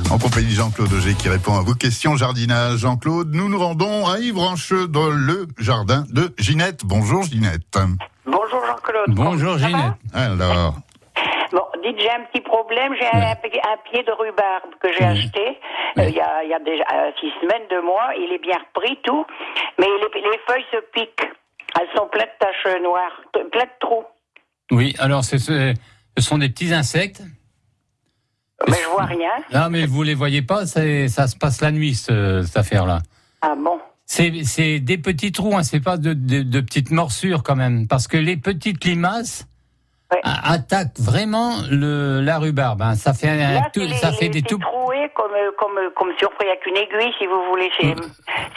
En 0.09 0.17
compagnie 0.17 0.47
de 0.47 0.55
Jean-Claude 0.55 0.91
Auger 0.91 1.13
qui 1.13 1.29
répond 1.29 1.57
à 1.57 1.61
vos 1.61 1.73
questions 1.73 2.17
jardinage. 2.17 2.79
Jean-Claude, 2.79 3.33
nous 3.33 3.47
nous 3.47 3.59
rendons 3.59 4.07
à 4.07 4.19
Ivrancheux 4.19 4.89
dans 4.89 5.09
le 5.09 5.47
jardin 5.57 6.05
de 6.09 6.33
Ginette. 6.37 6.81
Bonjour 6.83 7.23
Ginette. 7.23 7.77
Bonjour 8.25 8.61
Jean-Claude. 8.67 9.15
Bonjour 9.15 9.57
Ginette. 9.57 9.93
Alors, 10.13 10.75
dites, 11.81 11.99
j'ai 11.99 12.09
un 12.11 12.23
petit 12.31 12.41
problème. 12.41 12.93
J'ai 12.99 13.07
un, 13.07 13.31
un 13.31 13.77
pied 13.89 14.03
de 14.03 14.11
rhubarbe 14.11 14.71
que 14.81 14.89
j'ai 14.93 15.03
acheté 15.05 15.59
euh, 15.97 16.03
il 16.07 16.15
y, 16.15 16.19
a, 16.21 16.43
il 16.43 16.49
y 16.49 16.53
a 16.53 16.59
déjà 16.59 16.83
euh, 16.93 17.11
six 17.19 17.31
semaines, 17.41 17.63
deux 17.69 17.81
mois. 17.81 18.09
Il 18.17 18.31
est 18.33 18.41
bien 18.41 18.57
repris, 18.57 18.97
tout. 19.03 19.25
Mais 19.79 19.85
les, 19.87 20.21
les 20.21 20.39
feuilles 20.47 20.65
se 20.71 20.77
piquent. 20.93 21.29
Elles 21.79 21.87
sont 21.95 22.07
pleines 22.07 22.27
de 22.27 22.45
taches 22.45 22.81
noires, 22.81 23.21
pleines 23.31 23.49
de 23.49 23.79
trous. 23.79 24.03
Oui, 24.71 24.95
alors 24.99 25.23
ce, 25.23 25.37
ce 25.37 25.73
sont 26.19 26.37
des 26.37 26.49
petits 26.49 26.73
insectes. 26.73 27.21
Mais 28.67 28.75
je 28.83 28.87
vois 28.89 29.05
rien. 29.05 29.31
Non, 29.53 29.69
mais 29.69 29.85
vous 29.85 30.03
les 30.03 30.13
voyez 30.13 30.41
pas, 30.43 30.65
ça 30.65 30.81
se 31.27 31.35
passe 31.37 31.61
la 31.61 31.71
nuit, 31.71 31.95
ce- 31.95 32.43
cette 32.43 32.57
affaire-là. 32.57 32.99
Ah 33.41 33.55
bon? 33.57 33.79
C'est 34.05 34.43
c'est 34.43 34.79
des 34.79 34.97
petits 34.97 35.31
trous, 35.31 35.55
hein, 35.55 35.63
c'est 35.63 35.79
pas 35.79 35.97
de, 35.97 36.13
de- 36.13 36.43
de 36.43 36.59
petites 36.61 36.91
morsures 36.91 37.41
quand 37.43 37.55
même, 37.55 37.87
parce 37.87 38.07
que 38.07 38.17
les 38.17 38.37
petites 38.37 38.83
limaces 38.83 39.47
Ouais. 40.11 40.19
a- 40.23 40.51
attaquent 40.53 40.99
vraiment 40.99 41.53
le, 41.69 42.19
la 42.21 42.37
rhubarbe. 42.37 42.81
hein. 42.81 42.95
Ça 42.95 43.13
fait, 43.13 43.37
Là, 43.37 43.69
tout- 43.73 43.79
les- 43.79 43.93
ça 43.95 44.11
fait 44.11 44.25
les- 44.25 44.29
des 44.29 44.41
tout. 44.41 44.57
troué 44.57 45.09
comme, 45.15 45.31
comme, 45.57 45.79
comme 45.95 46.09
si 46.17 46.25
on 46.25 46.29
prenait 46.29 46.51
avec 46.51 46.65
une 46.67 46.75
aiguille, 46.77 47.13
si 47.17 47.25
vous 47.27 47.41
voulez. 47.49 47.69
C'est- 47.79 47.95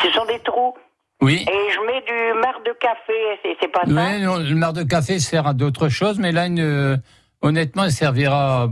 Ce 0.08 0.12
sont 0.12 0.24
des 0.26 0.40
trous. 0.40 0.74
Oui. 1.22 1.44
Et 1.48 1.72
je 1.72 1.80
mets 1.86 2.02
du 2.02 2.40
marc 2.40 2.64
de 2.66 2.72
café, 2.80 3.56
c'est 3.60 3.68
pas 3.68 3.80
ça 3.86 3.86
Oui, 3.88 4.22
non, 4.22 4.36
le 4.38 4.54
marc 4.56 4.72
de 4.74 4.82
café 4.82 5.18
sert 5.20 5.46
à 5.46 5.54
d'autres 5.54 5.88
choses, 5.88 6.18
mais 6.18 6.32
là, 6.32 6.46
une, 6.46 6.58
euh, 6.60 6.96
honnêtement, 7.40 7.84
il 7.84 7.92
servira 7.92 8.64
à, 8.64 8.68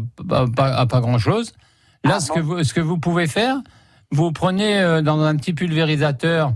pas- 0.54 0.74
à 0.74 0.86
pas 0.86 1.00
grand-chose. 1.00 1.52
Là, 2.04 2.14
Ah 2.16 2.20
ce, 2.20 2.28
bon 2.28 2.34
que 2.34 2.40
vous, 2.40 2.64
ce 2.64 2.74
que 2.74 2.80
vous 2.80 2.98
pouvez 2.98 3.28
faire, 3.28 3.56
vous 4.10 4.32
prenez 4.32 4.80
euh, 4.80 5.02
dans 5.02 5.20
un 5.22 5.36
petit 5.36 5.52
pulvérisateur 5.54 6.50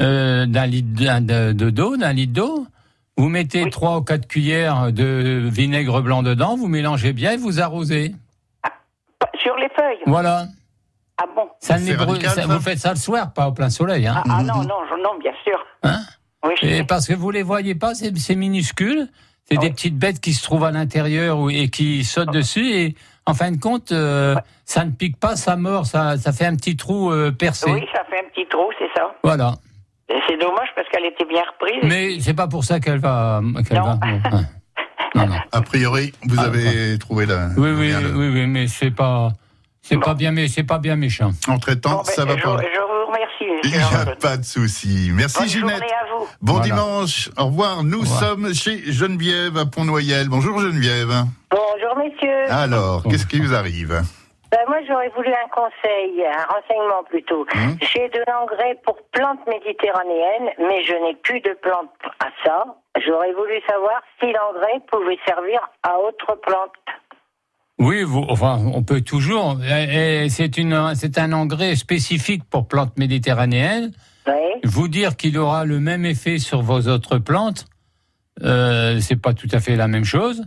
euh, 0.00 0.46
d'un 0.46 0.66
litre 0.66 0.88
de- 1.52 1.70
d'eau, 1.70 1.96
d'un 1.96 2.12
litre 2.12 2.32
d'eau, 2.32 2.66
vous 3.18 3.28
mettez 3.28 3.64
Oui. 3.64 3.70
trois 3.70 3.98
ou 3.98 4.02
quatre 4.02 4.26
cuillères 4.26 4.92
de 4.92 5.42
vinaigre 5.52 6.00
blanc 6.00 6.22
dedans, 6.22 6.56
vous 6.56 6.68
mélangez 6.68 7.12
bien 7.12 7.32
et 7.32 7.36
vous 7.36 7.60
arrosez. 7.60 8.14
Sur 9.42 9.56
les 9.56 9.68
feuilles 9.70 9.98
Voilà. 10.06 10.46
Ah 11.20 11.24
bon 11.34 11.48
Ça 11.60 11.76
brûle- 11.78 11.96
radical, 11.96 12.30
ça- 12.30 12.42
ça 12.42 12.46
vous 12.46 12.60
faites 12.60 12.78
ça 12.78 12.90
le 12.90 12.96
soir, 12.96 13.32
pas 13.32 13.48
au 13.48 13.52
plein 13.52 13.70
soleil. 13.70 14.06
Hein. 14.06 14.14
ah, 14.18 14.38
ah 14.38 14.42
non, 14.42 14.62
non, 14.62 14.76
je- 14.88 15.02
non, 15.02 15.18
bien 15.20 15.32
sûr. 15.44 15.58
Hein 15.82 15.98
Oui, 16.44 16.54
je 16.62 16.66
Et 16.66 16.84
parce 16.84 17.06
que 17.08 17.14
vous 17.14 17.30
les 17.32 17.42
voyez 17.42 17.74
pas, 17.74 17.94
c'est 17.94 18.34
minuscule. 18.36 19.08
c'est 19.50 19.56
des 19.56 19.70
petites 19.70 19.96
bêtes 19.98 20.20
qui 20.20 20.32
se 20.34 20.42
trouvent 20.44 20.64
à 20.64 20.70
l'intérieur 20.70 21.38
et 21.50 21.68
qui 21.70 22.04
sautent 22.04 22.32
dessus 22.32 22.70
et 22.70 22.94
en 23.26 23.34
fin 23.34 23.50
de 23.50 23.58
compte, 23.58 23.92
euh, 23.92 24.36
ça 24.64 24.84
ne 24.84 24.90
pique 24.90 25.18
pas, 25.18 25.36
ça 25.36 25.56
mord, 25.56 25.86
ça, 25.86 26.16
ça 26.18 26.32
fait 26.32 26.44
un 26.46 26.54
petit 26.54 26.76
trou 26.76 27.10
euh, 27.10 27.30
percé. 27.32 27.70
Oui, 27.70 27.82
ça 27.94 28.04
fait 28.10 28.18
un 28.24 28.28
petit 28.28 28.46
trou, 28.48 28.70
c'est 28.78 28.88
ça. 28.96 29.14
Voilà. 29.24 29.54
C'est 30.08 30.38
dommage 30.38 30.68
parce 30.74 30.88
qu'elle 30.88 31.04
était 31.06 31.24
bien 31.26 31.42
reprise. 31.52 31.82
Mais 31.82 32.20
c'est 32.20 32.34
pas 32.34 32.48
pour 32.48 32.64
ça 32.64 32.80
qu'elle 32.80 32.98
va, 32.98 33.40
Non. 33.42 33.60
va. 33.70 33.98
Non, 35.14 35.26
non. 35.26 35.36
A 35.52 35.62
priori, 35.62 36.12
vous 36.24 36.36
Ah, 36.38 36.44
avez 36.44 36.98
trouvé 36.98 37.24
la. 37.24 37.48
Oui, 37.56 37.70
oui, 37.70 37.94
oui, 38.14 38.28
oui, 38.28 38.46
mais 38.46 38.66
c'est 38.68 38.90
pas, 38.90 39.30
c'est 39.80 39.94
Bon. 39.96 40.02
pas 40.02 40.14
bien, 40.14 40.32
mais 40.32 40.48
c'est 40.48 40.64
pas 40.64 40.78
bien 40.78 40.96
méchant. 40.96 41.30
En 41.48 41.58
traitant, 41.58 41.90
Bon, 41.90 42.02
ben, 42.06 42.12
ça 42.12 42.24
va 42.26 42.36
je, 42.36 42.42
pas. 42.42 42.56
je 42.58 42.78
vous 42.78 43.06
remercie, 43.10 43.60
Il 43.64 43.70
n'y 43.70 43.76
a 43.78 44.14
pas 44.16 44.36
de 44.36 44.44
souci. 44.44 45.10
Merci 45.14 45.38
Bonne 45.38 45.48
Ginette. 45.48 45.70
journée 45.78 45.86
à 45.86 46.18
vous. 46.18 46.26
Bon 46.42 46.52
Voilà. 46.54 46.66
dimanche. 46.66 47.30
Au 47.38 47.46
revoir. 47.46 47.82
Nous 47.84 47.98
Au 47.98 48.00
revoir. 48.02 48.20
sommes 48.20 48.54
chez 48.54 48.92
Geneviève 48.92 49.56
à 49.56 49.64
Pont-Noyel. 49.64 50.28
Bonjour 50.28 50.60
Geneviève. 50.60 51.24
Bonjour 51.50 51.96
messieurs. 51.96 52.50
Alors, 52.52 53.00
Bon. 53.02 53.10
qu'est-ce 53.10 53.26
qui 53.26 53.40
vous 53.40 53.54
arrive? 53.54 54.02
Ben, 54.50 54.60
moi 54.66 54.78
j'aurais 54.86 55.10
voulu 55.10 55.28
un 55.28 55.48
conseil, 55.48 56.24
un 56.24 56.44
renseignement 56.44 57.04
plutôt. 57.04 57.46
Hum. 57.54 57.76
J'ai 57.82 58.08
de 58.08 58.22
l'engrais 58.26 58.78
pour 58.84 58.96
plantes 59.12 59.46
méditerranéennes, 59.46 60.50
mais 60.58 60.82
je 60.84 60.94
n'ai 60.94 61.14
plus 61.16 61.40
de 61.40 61.52
plantes 61.60 61.90
à 62.20 62.28
ça. 62.44 62.64
J'aurais 63.04 63.32
voulu 63.32 63.60
savoir 63.68 64.00
si 64.18 64.26
l'engrais 64.32 64.80
pouvait 64.90 65.18
servir 65.26 65.60
à 65.82 65.98
autre 65.98 66.34
plante. 66.40 66.72
Oui, 67.78 68.02
vous, 68.02 68.24
enfin, 68.28 68.58
on 68.74 68.82
peut 68.82 69.02
toujours. 69.02 69.56
C'est 70.28 70.58
une, 70.58 70.94
c'est 70.94 71.18
un 71.18 71.32
engrais 71.32 71.76
spécifique 71.76 72.42
pour 72.50 72.66
plantes 72.66 72.96
méditerranéennes. 72.98 73.92
Oui. 74.26 74.34
Vous 74.64 74.88
dire 74.88 75.16
qu'il 75.16 75.38
aura 75.38 75.64
le 75.64 75.78
même 75.78 76.04
effet 76.04 76.38
sur 76.38 76.62
vos 76.62 76.88
autres 76.88 77.18
plantes, 77.18 77.66
euh, 78.42 78.98
c'est 79.00 79.20
pas 79.20 79.34
tout 79.34 79.48
à 79.52 79.60
fait 79.60 79.76
la 79.76 79.88
même 79.88 80.04
chose. 80.04 80.42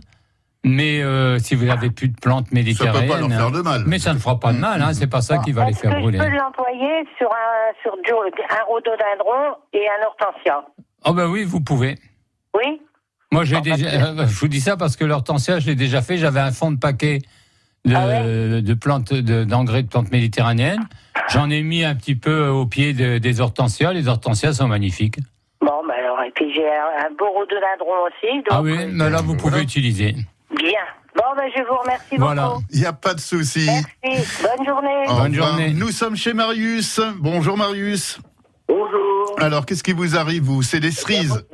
Mais 0.64 1.02
euh, 1.02 1.38
si 1.40 1.54
vous 1.56 1.64
n'avez 1.64 1.90
plus 1.90 2.08
de 2.08 2.16
plantes 2.20 2.44
Ça 2.46 2.50
peut 2.50 2.56
méditerranéennes, 2.56 3.08
pas 3.08 3.18
leur 3.18 3.28
faire 3.30 3.50
de 3.50 3.62
mal. 3.62 3.82
mais 3.86 3.98
ça 3.98 4.14
ne 4.14 4.18
fera 4.18 4.38
pas 4.38 4.52
de 4.52 4.58
mal. 4.58 4.80
Hein, 4.80 4.92
c'est 4.94 5.08
pas 5.08 5.20
ça 5.20 5.38
qui 5.38 5.50
va 5.52 5.64
les 5.66 5.74
faire 5.74 5.90
que 5.94 6.00
brûler. 6.00 6.18
je 6.18 6.22
peux 6.24 6.30
l'employer 6.30 7.04
sur 7.18 7.28
un 7.32 7.72
sur 7.82 7.96
du- 8.04 8.12
un 8.12 8.64
rhododendron 8.68 9.56
et 9.72 9.84
un 9.88 10.06
hortensia? 10.06 10.64
Oh 11.04 11.12
ben 11.14 11.26
oui, 11.26 11.42
vous 11.44 11.60
pouvez. 11.60 11.96
Oui. 12.54 12.80
Moi, 13.32 13.44
j'ai 13.44 13.60
déjà. 13.60 13.86
euh, 13.86 14.26
je 14.26 14.38
vous 14.38 14.46
dis 14.48 14.60
ça 14.60 14.76
parce 14.76 14.94
que 14.96 15.04
l'hortensia, 15.04 15.58
je 15.58 15.66
l'ai 15.66 15.74
déjà 15.74 16.00
fait. 16.00 16.16
J'avais 16.16 16.38
un 16.40 16.52
fond 16.52 16.70
de 16.70 16.78
paquet 16.78 17.18
de, 17.84 17.94
Ah 17.96 18.60
de 18.62 18.74
plantes, 18.74 19.12
de- 19.12 19.42
d'engrais 19.42 19.82
de, 19.82 19.88
plantes 19.88 20.12
méditerranéennes. 20.12 20.86
J'en 21.30 21.50
ai 21.50 21.62
mis 21.62 21.82
un 21.82 21.96
petit 21.96 22.14
peu 22.14 22.46
au 22.48 22.66
pied 22.66 22.92
de- 22.92 23.18
des 23.18 23.40
hortensias. 23.40 23.92
Les 23.92 24.06
hortensias 24.06 24.52
sont 24.52 24.68
magnifiques. 24.68 25.18
Bon, 25.60 25.82
ben 25.88 25.94
alors, 25.98 26.22
et 26.22 26.30
puis 26.32 26.52
j'ai 26.54 26.68
un, 26.68 27.06
un 27.06 27.10
beau 27.18 27.30
rhododendron 27.32 28.04
aussi. 28.06 28.36
Donc, 28.36 28.46
ah 28.50 28.62
oui, 28.62 28.76
mais 28.92 29.10
là, 29.10 29.22
vous 29.22 29.36
pouvez 29.36 29.62
utiliser. 29.62 30.14
Bien. 30.56 30.80
Bon, 31.14 31.22
ben 31.36 31.50
je 31.54 31.62
vous 31.62 31.76
remercie 31.76 32.16
Voilà. 32.16 32.46
beaucoup. 32.48 32.62
Il 32.72 32.80
n'y 32.80 32.86
a 32.86 32.92
pas 32.92 33.14
de 33.14 33.20
souci. 33.20 33.66
Merci. 34.04 34.42
Bonne 34.42 34.66
journée. 34.66 35.04
Bonne 35.08 35.34
journée. 35.34 35.72
Nous 35.72 35.88
sommes 35.90 36.16
chez 36.16 36.32
Marius. 36.32 37.00
Bonjour 37.18 37.56
Marius. 37.56 38.18
Bonjour. 38.68 39.34
Alors, 39.38 39.66
qu'est-ce 39.66 39.82
qui 39.82 39.92
vous 39.92 40.16
arrive, 40.16 40.42
vous? 40.44 40.62
C'est 40.62 40.80
des 40.80 40.90
cerises 40.90 41.44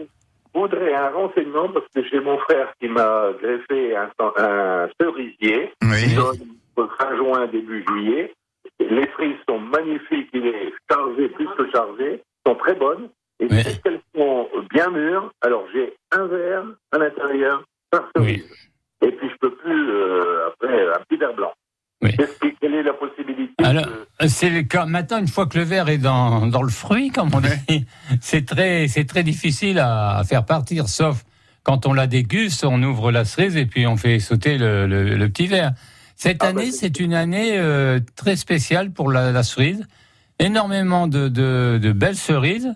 Je 0.55 0.61
voudrais 0.61 0.95
un 0.95 1.11
renseignement 1.11 1.69
parce 1.73 1.87
que 1.95 2.03
j'ai 2.11 2.21
mon 2.21 2.39
frère 2.39 2.73
qui 2.81 2.89
m'a 2.89 3.27
greffé 3.43 3.97
un, 3.97 4.11
un 4.39 4.89
cerisier. 5.01 5.73
Oui. 5.83 6.03
Il 6.07 6.15
donne 6.15 6.37
entre 6.77 6.97
fin 6.97 7.17
juin, 7.17 7.47
début 7.49 7.85
juillet. 7.89 8.35
Les 8.81 9.09
cerises 9.17 9.37
sont 9.49 9.59
magnifiques, 9.59 10.29
il 10.33 10.47
est 10.47 10.73
chargé, 10.91 11.29
plus 11.31 11.49
que 11.59 11.71
chargé, 11.73 12.23
sont 12.47 12.55
très 12.55 12.75
bonnes. 12.75 13.09
Et 13.41 13.47
Oui. 13.51 13.63
qu'elles 13.85 14.01
sont 14.17 14.49
bien 14.73 14.91
mûres, 14.91 15.31
alors 15.43 15.65
j'ai 15.73 15.95
un 16.13 16.27
verre 16.27 16.65
à 16.93 16.99
l'intérieur 16.99 17.63
par 17.91 18.05
cerise. 18.17 18.45
Et 19.07 19.13
puis 19.13 19.29
je 19.31 19.37
peux 19.41 19.55
plus, 19.57 19.91
euh, 19.91 20.49
après, 20.49 20.75
un 20.97 21.01
petit 21.09 21.19
verre 21.19 21.35
blanc. 21.35 21.53
Oui. 22.03 22.17
Quelle 22.61 22.75
est 22.75 22.83
la 22.83 22.93
possibilité 22.93 23.53
Alors, 23.65 23.87
de- 23.87 24.29
c'est 24.29 24.51
le 24.51 24.63
cas. 24.63 24.87
Maintenant, 24.87 25.19
une 25.19 25.27
fois 25.29 25.47
que 25.47 25.59
le 25.59 25.65
verre 25.65 25.89
est 25.89 25.99
dans, 25.99 26.47
dans 26.47 26.63
le 26.63 26.69
fruit, 26.71 27.11
comme 27.11 27.31
on 27.35 27.41
dit, 27.41 27.87
c'est 28.21 28.45
très, 28.47 28.87
c'est 28.89 29.05
très 29.05 29.23
difficile 29.25 29.79
à, 29.79 30.17
à 30.19 30.25
faire 30.25 30.45
partir, 30.45 30.89
sauf 30.89 31.25
quand 31.65 31.87
on 31.87 31.93
la 31.93 32.07
déguste, 32.07 32.65
on 32.65 32.83
ouvre 32.83 33.11
la 33.13 33.25
cerise 33.25 33.57
et 33.57 33.67
puis 33.67 33.87
on 33.87 33.97
fait 33.97 34.19
sauter 34.21 34.59
le, 34.59 34.87
le- 34.87 35.17
le 35.17 35.29
petit 35.29 35.47
verre. 35.49 35.73
Cette 36.17 36.43
Ah, 36.43 36.53
bah, 36.53 36.61
année, 36.61 36.71
c'est- 36.71 36.79
c'est 36.87 37.01
une 37.01 37.15
année 37.15 37.59
euh, 37.59 38.01
très 38.17 38.37
spéciale 38.37 38.91
pour 38.93 39.11
la, 39.11 39.33
la 39.33 39.43
cerise. 39.43 39.85
Énormément 40.39 41.09
de, 41.09 41.29
de, 41.29 41.79
de 41.83 41.93
belles 41.93 42.17
cerises 42.17 42.73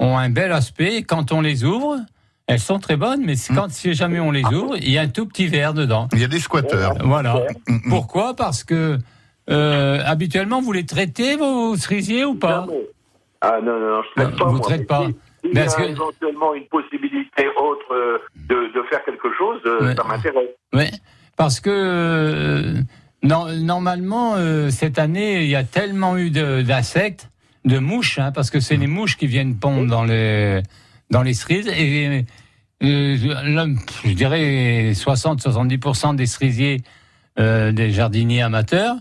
ont 0.00 0.18
un 0.18 0.30
bel 0.30 0.50
aspect. 0.52 1.02
Quand 1.04 1.30
on 1.32 1.40
les 1.40 1.64
ouvre, 1.64 1.98
elles 2.46 2.60
sont 2.60 2.78
très 2.78 2.96
bonnes, 2.96 3.22
mais 3.24 3.36
c'est 3.36 3.54
quand 3.54 3.70
si 3.70 3.94
jamais 3.94 4.20
on 4.20 4.30
les 4.30 4.44
ouvre, 4.44 4.76
il 4.76 4.90
y 4.90 4.98
a 4.98 5.02
un 5.02 5.08
tout 5.08 5.26
petit 5.26 5.46
verre 5.46 5.72
dedans. 5.74 6.08
Il 6.12 6.20
y 6.20 6.24
a 6.24 6.28
des 6.28 6.40
squatteurs. 6.40 6.94
Voilà. 7.02 7.34
Mm, 7.68 7.72
mm. 7.74 7.80
Pourquoi? 7.88 8.34
Parce 8.36 8.64
que 8.64 8.98
euh, 9.50 10.00
habituellement, 10.04 10.60
vous 10.60 10.72
les 10.72 10.86
traitez, 10.86 11.36
vos 11.36 11.76
cerisiers, 11.76 12.24
ou 12.24 12.34
pas? 12.34 12.66
Jamais. 12.66 12.86
Ah 13.40 13.58
non, 13.62 13.78
non, 13.78 13.96
non, 13.96 14.02
je 14.16 14.22
ne 14.22 14.26
Non, 14.26 14.30
traite 14.30 14.38
pas. 14.38 14.44
vous 14.46 14.52
moi. 14.56 14.60
traitez 14.60 14.84
pas. 14.84 15.06
Si- 15.06 15.14
S'il 15.44 15.54
y 15.54 15.58
a 15.58 15.64
Parce 15.64 15.76
que- 15.76 15.82
éventuellement 15.82 16.54
une 16.54 16.64
possibilité 16.66 17.46
autre 17.60 17.92
euh, 17.94 18.18
de, 18.48 18.54
de 18.74 18.82
faire 18.88 19.04
quelque 19.04 19.28
chose, 19.36 19.60
euh, 19.66 19.84
Ouais. 19.88 19.94
ça 19.94 20.02
m'intéresse. 20.04 20.48
Oui, 20.72 20.86
parce 21.36 21.60
que 21.60 21.68
euh, 21.70 22.80
non- 23.22 23.52
normalement, 23.52 24.36
euh, 24.36 24.70
cette 24.70 24.98
année, 24.98 25.42
il 25.42 25.50
y 25.50 25.54
a 25.56 25.64
tellement 25.64 26.16
eu 26.16 26.30
de- 26.30 26.62
d'insectes, 26.62 27.28
de, 27.66 27.78
mouches, 27.78 28.18
hein, 28.18 28.32
parce 28.32 28.48
que 28.50 28.58
c'est 28.60 28.76
les 28.78 28.86
mouches 28.86 29.18
qui 29.18 29.26
viennent 29.26 29.56
pondre 29.58 29.86
dans 29.86 30.04
les, 30.04 30.62
dans 31.10 31.22
les 31.22 31.34
cerises. 31.34 31.68
Et 31.68 32.24
euh, 32.82 33.16
là, 33.44 33.66
je 34.04 34.12
dirais 34.12 34.92
60-70% 34.92 36.16
des 36.16 36.26
cerisiers, 36.26 36.82
euh, 37.38 37.72
des 37.72 37.90
jardiniers 37.90 38.42
amateurs, 38.42 38.96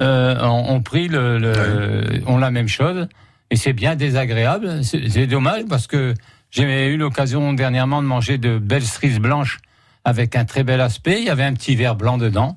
euh, 0.00 0.38
ont, 0.42 0.74
ont 0.74 0.82
pris 0.82 1.08
le, 1.08 1.38
le- 1.38 2.22
ont 2.26 2.38
la 2.38 2.50
même 2.50 2.68
chose. 2.68 3.08
Et 3.50 3.56
c'est 3.56 3.72
bien 3.72 3.94
désagréable. 3.96 4.82
C'est 4.84 5.26
dommage 5.26 5.64
parce 5.68 5.86
que 5.86 6.14
j'ai 6.50 6.88
eu 6.88 6.96
l'occasion 6.96 7.52
dernièrement 7.52 8.02
de 8.02 8.06
manger 8.06 8.38
de 8.38 8.58
belles 8.58 8.82
cerises 8.82 9.20
blanches 9.20 9.58
avec 10.04 10.34
un 10.36 10.44
très 10.44 10.64
bel 10.64 10.80
aspect. 10.80 11.18
Il 11.20 11.24
y 11.24 11.30
avait 11.30 11.44
un 11.44 11.54
petit 11.54 11.76
verre 11.76 11.94
blanc 11.96 12.18
dedans. 12.18 12.56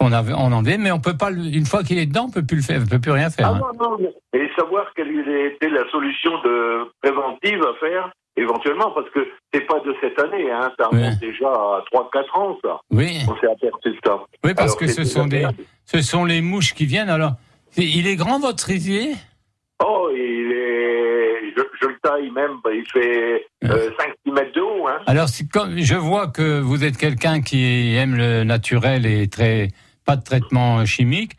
On 0.00 0.10
avait, 0.10 0.32
on 0.32 0.50
enlevait, 0.52 0.78
mais 0.78 0.90
on 0.90 0.98
peut 0.98 1.16
pas. 1.16 1.30
Une 1.30 1.66
fois 1.66 1.84
qu'il 1.84 1.98
est 1.98 2.06
dedans, 2.06 2.24
on 2.28 2.30
peut 2.30 2.42
plus 2.44 2.56
le 2.56 2.62
faire, 2.62 2.80
on 2.82 2.86
peut 2.86 2.98
plus 2.98 3.12
rien 3.12 3.30
faire. 3.30 3.48
Ah 3.48 3.54
hein. 3.56 3.60
non, 3.78 3.90
non, 3.90 3.96
mais- 4.00 4.40
Et 4.40 4.50
savoir 4.58 4.86
quelle 4.96 5.10
était 5.10 5.68
la 5.68 5.88
solution 5.92 6.30
de 6.42 6.90
préventive 7.02 7.60
à 7.62 7.78
faire, 7.78 8.10
éventuellement, 8.36 8.90
parce 8.92 9.08
que 9.10 9.20
c'est 9.52 9.66
pas 9.66 9.80
de 9.80 9.94
cette 10.00 10.18
année, 10.18 10.50
hein, 10.50 10.70
ça 10.78 10.88
remonte 10.88 11.18
déjà 11.18 11.48
à 11.48 11.84
3-4 11.92 12.38
ans, 12.38 12.58
ça. 12.62 12.80
Oui, 12.90 13.18
On 13.28 13.36
s'est 13.36 13.46
aperçu 13.50 13.90
de 13.90 13.98
ça. 14.04 14.18
oui, 14.44 14.54
parce 14.54 14.72
Alors, 14.72 14.76
que 14.78 14.86
ce 14.86 15.04
sont 15.04 15.26
des, 15.26 15.46
ce 15.84 16.00
sont 16.02 16.24
les 16.24 16.40
mouches 16.40 16.74
qui 16.74 16.86
viennent. 16.86 17.10
Alors, 17.10 17.32
il 17.76 18.06
est 18.06 18.16
grand 18.16 18.38
votre 18.40 18.60
cerisier 18.64 19.12
Oh, 19.84 20.08
il 20.14 20.52
est. 20.52 21.54
Je, 21.56 21.62
je 21.82 21.86
le 21.88 21.98
taille 22.02 22.30
même, 22.30 22.52
bah, 22.64 22.70
il 22.72 22.84
fait 22.90 23.44
euh, 23.64 23.90
5-6 24.26 24.32
mètres 24.32 24.52
de 24.54 24.60
haut, 24.60 24.86
hein. 24.88 25.00
Alors, 25.06 25.26
comme 25.52 25.78
je 25.78 25.94
vois 25.96 26.28
que 26.28 26.60
vous 26.60 26.82
êtes 26.84 26.96
quelqu'un 26.96 27.42
qui 27.42 27.94
aime 27.96 28.14
le 28.16 28.44
naturel 28.44 29.04
et 29.04 29.28
très 29.28 29.68
pas 30.06 30.16
de 30.16 30.22
traitement 30.24 30.84
chimique, 30.86 31.32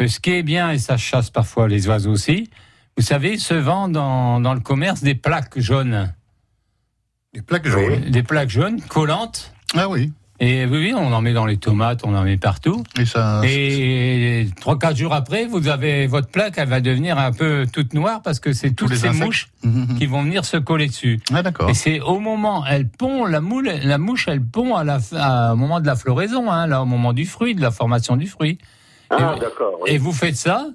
euh, 0.00 0.06
ce 0.06 0.20
qui 0.20 0.34
est 0.34 0.42
bien 0.42 0.70
et 0.70 0.78
ça 0.78 0.96
chasse 0.96 1.30
parfois 1.30 1.66
les 1.68 1.88
oiseaux 1.88 2.12
aussi. 2.12 2.48
Vous 2.96 3.02
savez, 3.02 3.32
il 3.32 3.40
se 3.40 3.54
vend 3.54 3.88
dans, 3.88 4.40
dans 4.40 4.54
le 4.54 4.60
commerce 4.60 5.02
des 5.02 5.14
plaques 5.14 5.58
jaunes, 5.58 6.12
Des 7.36 7.42
plaques 7.42 7.66
jaunes. 7.68 8.00
des 8.10 8.22
plaques 8.22 8.48
jaunes 8.50 8.80
collantes. 8.88 9.52
Ah 9.76 9.88
oui. 9.88 10.10
Et 10.40 10.66
oui, 10.66 10.78
oui, 10.78 10.94
on 10.94 11.12
en 11.14 11.20
met 11.22 11.32
dans 11.32 11.46
les 11.46 11.56
tomates, 11.56 12.00
on 12.04 12.14
en 12.14 12.22
met 12.22 12.36
partout. 12.36 12.82
Et 12.98 13.06
ça. 13.06 13.40
Et 13.44 14.46
trois, 14.60 14.78
quatre 14.78 14.96
jours 14.96 15.14
après, 15.14 15.46
vous 15.46 15.68
avez 15.68 16.06
votre 16.06 16.28
plaque, 16.28 16.54
elle 16.58 16.68
va 16.68 16.80
devenir 16.80 17.18
un 17.18 17.32
peu 17.32 17.66
toute 17.72 17.94
noire 17.94 18.20
parce 18.22 18.38
que 18.38 18.52
c'est 18.52 18.72
toutes 18.72 18.90
les 18.90 18.96
ces 18.96 19.08
insectes. 19.08 19.24
mouches 19.24 19.48
Mhm. 19.64 19.96
qui 19.98 20.04
vont 20.06 20.22
venir 20.22 20.44
se 20.44 20.58
coller 20.58 20.88
dessus. 20.88 21.20
Ah 21.32 21.42
d'accord. 21.42 21.70
Et 21.70 21.74
c'est 21.74 22.00
au 22.00 22.18
moment, 22.20 22.64
elle 22.66 22.86
pond, 22.88 23.24
la 23.24 23.40
moule, 23.40 23.70
la 23.82 23.96
mouche, 23.98 24.28
elle 24.28 24.42
pond 24.42 24.74
à 24.76 24.84
la, 24.84 24.98
à- 25.14 25.52
au 25.54 25.56
moment 25.56 25.80
de 25.80 25.86
la 25.86 25.96
floraison, 25.96 26.50
hein, 26.50 26.66
là, 26.66 26.82
au 26.82 26.86
moment 26.86 27.14
du 27.14 27.24
fruit, 27.24 27.54
de 27.54 27.62
la 27.62 27.70
formation 27.70 28.16
du 28.16 28.26
fruit. 28.26 28.58
Ah, 29.08 29.34
Et- 29.36 29.40
d'accord. 29.40 29.78
oui. 29.82 29.90
Et 29.92 29.98
vous 29.98 30.12
faites 30.12 30.36
ça, 30.36 30.66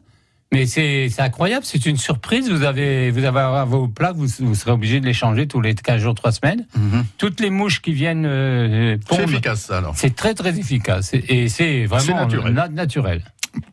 mais 0.53 0.65
c'est 0.65 1.09
incroyable, 1.19 1.65
c'est 1.65 1.85
une 1.85 1.95
surprise. 1.97 2.49
Vous 2.51 2.63
avez, 2.63 3.09
vous 3.11 3.23
avez 3.23 3.39
à 3.39 3.63
vos 3.65 3.87
plaques, 3.87 4.15
vous, 4.17 4.27
vous 4.39 4.55
serez 4.55 4.71
obligé 4.71 4.99
de 4.99 5.05
les 5.05 5.13
changer 5.13 5.47
tous 5.47 5.61
les 5.61 5.73
15 5.75 6.01
jours, 6.01 6.13
3 6.15 6.31
semaines. 6.33 6.65
Mhm. 6.75 7.05
Toutes 7.17 7.39
les 7.39 7.49
mouches 7.49 7.81
qui 7.81 7.93
viennent 7.93 8.25
euh, 8.25 8.97
C'est 9.09 9.23
efficace 9.23 9.61
ça 9.65 9.77
alors. 9.77 9.93
c'est 9.95 10.13
très 10.15 10.33
très 10.33 10.59
efficace. 10.59 11.13
Et- 11.13 11.47
c'est 11.47 11.85
vraiment 11.85 12.15
naturel. 12.15 12.53
na- 12.53 12.67
naturel. 12.67 13.23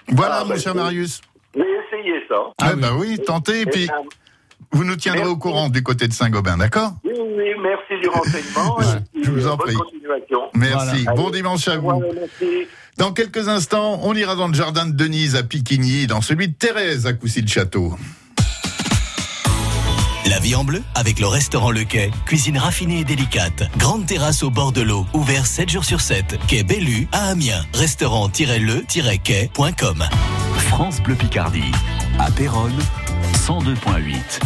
Voilà, 0.08 0.40
Ah, 0.42 0.44
mon 0.44 0.56
cher. 0.56 0.74
Marius. 0.74 1.20
J'ai 1.54 1.62
essayé 1.62 2.14
ça. 2.28 2.36
Ah 2.60 2.68
Ah 2.70 2.76
bah 2.76 2.90
oui, 2.96 3.18
tentez 3.26 3.62
et 3.62 3.66
puis 3.66 3.88
vous 4.72 4.84
nous 4.84 4.96
tiendrez 4.96 5.20
Merci. 5.20 5.32
au 5.32 5.36
courant 5.36 5.68
du 5.68 5.82
côté 5.82 6.08
de 6.08 6.12
Saint-Gobain, 6.12 6.56
d'accord 6.56 6.92
oui, 7.04 7.12
oui, 7.16 7.50
merci 7.62 8.00
du 8.00 8.08
renseignement. 8.08 8.78
Je 9.22 9.30
vous 9.30 9.46
en 9.46 9.54
euh, 9.54 9.56
prie. 9.56 9.76
Merci. 10.54 11.04
Voilà. 11.04 11.20
Bon 11.20 11.30
dimanche 11.30 11.68
à 11.68 11.78
vous. 11.78 12.02
Dans 12.96 13.12
quelques 13.12 13.48
instants, 13.48 14.00
on 14.02 14.14
ira 14.14 14.34
dans 14.34 14.48
le 14.48 14.54
jardin 14.54 14.86
de 14.86 14.92
Denise 14.92 15.36
à 15.36 15.42
Piquigny, 15.42 16.06
dans 16.06 16.20
celui 16.20 16.48
de 16.48 16.54
Thérèse 16.54 17.06
à 17.06 17.12
Coucy-le-Château. 17.12 17.94
La 20.28 20.40
vie 20.40 20.54
en 20.54 20.64
bleu 20.64 20.82
avec 20.94 21.20
le 21.20 21.26
restaurant 21.26 21.70
Le 21.70 21.84
Quai. 21.84 22.10
Cuisine 22.26 22.58
raffinée 22.58 23.00
et 23.00 23.04
délicate. 23.04 23.62
Grande 23.78 24.04
terrasse 24.04 24.42
au 24.42 24.50
bord 24.50 24.72
de 24.72 24.82
l'eau. 24.82 25.06
Ouvert 25.14 25.46
7 25.46 25.70
jours 25.70 25.86
sur 25.86 26.02
7. 26.02 26.38
Quai 26.46 26.64
Bellu 26.64 27.08
à 27.12 27.28
Amiens. 27.28 27.62
Restaurant-le-quai.com. 27.72 30.04
France 30.68 31.02
Bleu 31.02 31.14
Picardie. 31.14 31.72
À 32.18 32.30
Péronne, 32.30 32.78
102.8. 33.48 34.40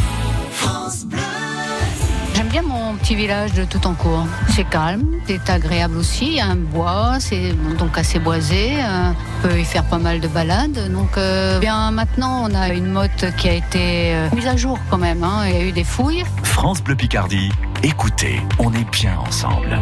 J'aime 2.34 2.46
bien 2.46 2.62
mon 2.62 2.94
petit 2.94 3.16
village 3.16 3.52
de 3.52 3.64
Toutancourt. 3.64 4.26
C'est 4.50 4.62
calme, 4.62 5.04
c'est 5.26 5.50
agréable 5.50 5.96
aussi. 5.96 6.26
Il 6.26 6.32
y 6.34 6.40
a 6.40 6.46
un 6.46 6.54
bois, 6.54 7.16
c'est 7.18 7.50
donc 7.78 7.98
assez 7.98 8.20
boisé. 8.20 8.76
euh, 8.78 9.10
On 9.10 9.48
peut 9.48 9.58
y 9.58 9.64
faire 9.64 9.82
pas 9.82 9.98
mal 9.98 10.20
de 10.20 10.28
balades. 10.28 10.92
Donc, 10.92 11.16
euh, 11.18 11.58
bien 11.58 11.90
maintenant, 11.90 12.48
on 12.48 12.54
a 12.54 12.68
une 12.68 12.86
motte 12.92 13.24
qui 13.38 13.48
a 13.48 13.54
été 13.54 14.14
euh, 14.14 14.28
mise 14.36 14.46
à 14.46 14.56
jour 14.56 14.78
quand 14.88 14.98
même. 14.98 15.24
hein. 15.24 15.46
Il 15.48 15.52
y 15.52 15.56
a 15.56 15.62
eu 15.64 15.72
des 15.72 15.82
fouilles. 15.84 16.22
France 16.44 16.80
Bleu 16.80 16.94
Picardie. 16.94 17.50
Écoutez, 17.82 18.40
on 18.60 18.72
est 18.72 18.88
bien 18.92 19.18
ensemble. 19.18 19.80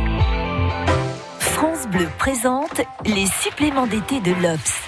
France 1.40 1.86
Bleu 1.92 2.08
présente 2.18 2.80
les 3.04 3.26
suppléments 3.42 3.86
d'été 3.86 4.20
de 4.20 4.32
l'Obs. 4.42 4.80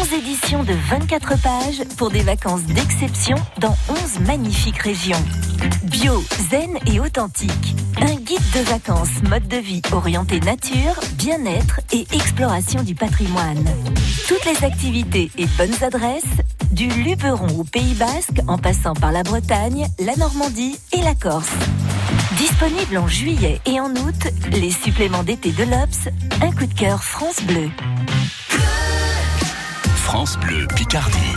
11 0.00 0.12
éditions 0.12 0.62
de 0.62 0.74
24 0.90 1.40
pages 1.40 1.82
pour 1.96 2.10
des 2.10 2.20
vacances 2.20 2.64
d'exception 2.64 3.36
dans 3.58 3.74
11 3.88 4.20
magnifiques 4.26 4.78
régions. 4.78 5.22
Bio, 5.84 6.22
zen 6.50 6.76
et 6.86 7.00
authentique. 7.00 7.74
Un 8.00 8.14
guide 8.16 8.50
de 8.54 8.60
vacances 8.60 9.22
mode 9.28 9.48
de 9.48 9.56
vie 9.56 9.80
orienté 9.92 10.40
nature, 10.40 11.00
bien-être 11.14 11.80
et 11.92 12.06
exploration 12.12 12.82
du 12.82 12.94
patrimoine. 12.94 13.64
Toutes 14.28 14.44
les 14.44 14.64
activités 14.64 15.30
et 15.38 15.46
bonnes 15.56 15.82
adresses, 15.82 16.24
du 16.72 16.88
Luberon 16.88 17.60
au 17.60 17.64
Pays 17.64 17.94
Basque 17.94 18.42
en 18.48 18.58
passant 18.58 18.94
par 18.94 19.12
la 19.12 19.22
Bretagne, 19.22 19.86
la 19.98 20.14
Normandie 20.16 20.78
et 20.92 21.00
la 21.00 21.14
Corse. 21.14 21.52
Disponible 22.36 22.98
en 22.98 23.08
juillet 23.08 23.60
et 23.64 23.80
en 23.80 23.90
août, 23.92 24.28
les 24.52 24.72
suppléments 24.72 25.22
d'été 25.22 25.52
de 25.52 25.64
l'Obs, 25.64 26.08
un 26.42 26.52
coup 26.52 26.66
de 26.66 26.74
cœur 26.74 27.02
France 27.02 27.42
Bleu. 27.44 27.70
France 30.06 30.38
Bleu 30.38 30.68
Picardie. 30.68 31.34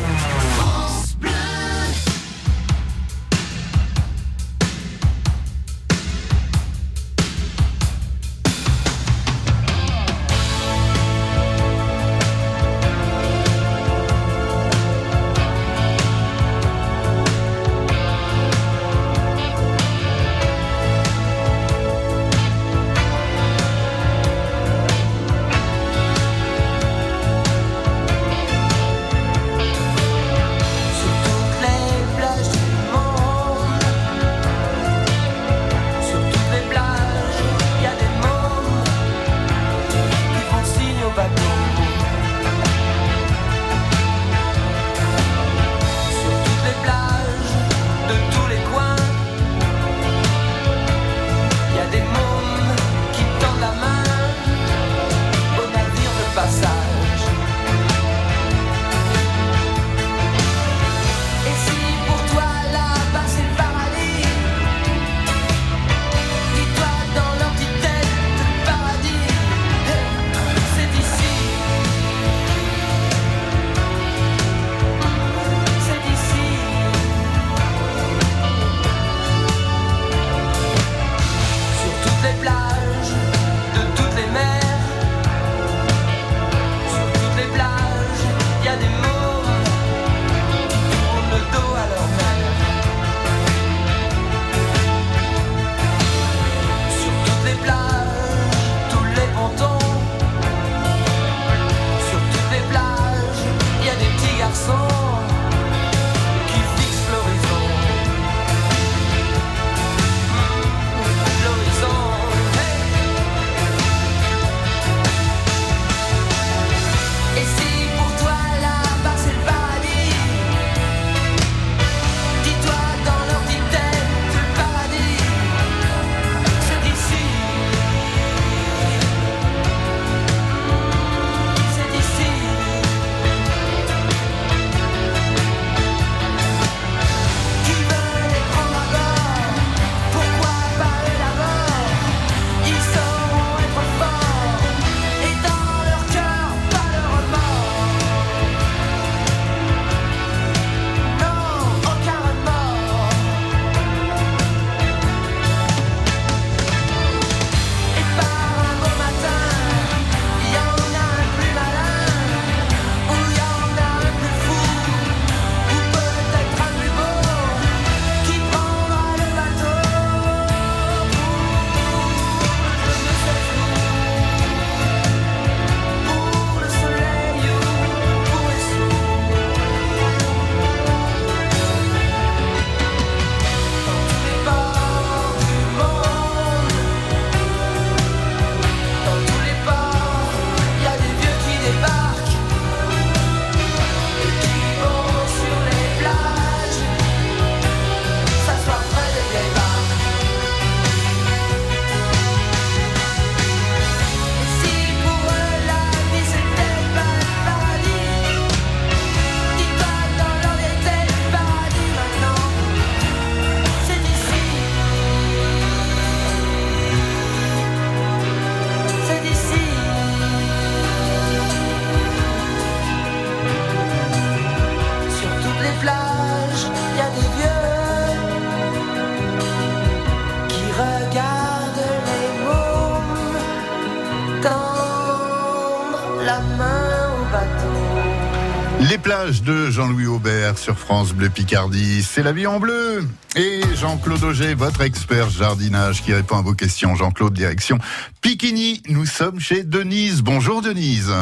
La 234.44 236.40
main 236.58 237.10
au 237.20 237.32
bateau. 237.32 238.90
Les 238.90 238.98
plages 238.98 239.44
de 239.44 239.70
Jean-Louis 239.70 240.08
Aubert 240.08 240.58
sur 240.58 240.78
France 240.78 241.14
Bleu 241.14 241.30
Picardie, 241.30 242.02
c'est 242.02 242.24
la 242.24 242.32
vie 242.32 242.48
en 242.48 242.60
bleu. 242.60 243.04
Et 243.36 243.62
Jean-Claude 243.76 244.24
Auger, 244.24 244.54
votre 244.54 244.82
expert 244.82 245.30
jardinage 245.30 246.02
qui 246.02 246.14
répond 246.14 246.38
à 246.38 246.42
vos 246.42 246.54
questions. 246.54 246.96
Jean-Claude, 246.96 247.34
direction 247.34 247.78
Piquigny. 248.22 248.82
Nous 248.90 249.06
sommes 249.06 249.40
chez 249.40 249.64
Denise. 249.64 250.22
Bonjour 250.22 250.62
Denise. 250.62 251.14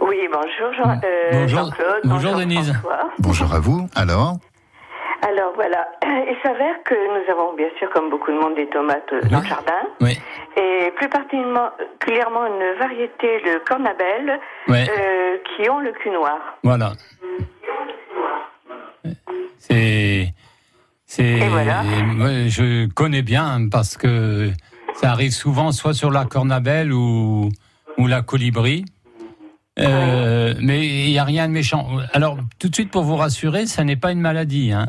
Oui, 0.00 0.16
bonjour 0.32 0.72
Jean, 0.78 0.90
euh, 0.92 1.30
Bonjour. 1.32 1.64
Jean-Claude. 1.64 2.00
Bonjour, 2.04 2.36
Denise. 2.36 2.72
François. 2.72 3.10
Bonjour 3.18 3.54
à 3.54 3.60
vous. 3.60 3.88
Alors 3.94 4.38
Alors 5.30 5.52
voilà, 5.54 5.86
il 6.02 6.36
s'avère 6.42 6.82
que 6.84 6.94
nous 6.94 7.30
avons 7.32 7.54
bien 7.54 7.68
sûr, 7.78 7.88
comme 7.90 8.10
beaucoup 8.10 8.32
de 8.32 8.38
monde, 8.38 8.56
des 8.56 8.66
tomates 8.68 9.08
dans 9.30 9.40
le 9.40 9.46
jardin. 9.46 9.82
Oui. 10.00 10.18
Et 10.56 10.90
plus 10.96 11.08
particulièrement 11.08 12.46
une 12.46 12.78
variété 12.78 13.40
de 13.44 13.58
cornabelle 13.64 14.40
Ouais. 14.68 14.86
euh, 14.90 15.36
qui 15.56 15.68
ont 15.70 15.78
le 15.80 15.92
cul 15.92 16.10
noir. 16.10 16.38
Voilà. 16.64 16.92
C'est. 19.58 20.32
C'est. 21.06 21.40
Ouais, 21.48 22.48
je 22.48 22.88
connais 22.92 23.22
bien 23.22 23.68
parce 23.70 23.96
que 23.96 24.50
ça 24.94 25.10
arrive 25.10 25.32
souvent 25.32 25.70
soit 25.72 25.94
sur 25.94 26.10
la 26.10 26.24
cornabelle 26.24 26.92
ou, 26.92 27.48
ou 27.98 28.06
la 28.06 28.22
colibri. 28.22 28.84
Euh, 29.78 30.54
mais 30.60 30.86
il 30.86 31.10
n'y 31.10 31.18
a 31.18 31.24
rien 31.24 31.46
de 31.48 31.52
méchant. 31.52 31.86
Alors, 32.12 32.36
tout 32.58 32.68
de 32.68 32.74
suite, 32.74 32.90
pour 32.90 33.02
vous 33.02 33.16
rassurer, 33.16 33.66
ça 33.66 33.82
n'est 33.84 33.96
pas 33.96 34.12
une 34.12 34.20
maladie. 34.20 34.72
Hein. 34.72 34.86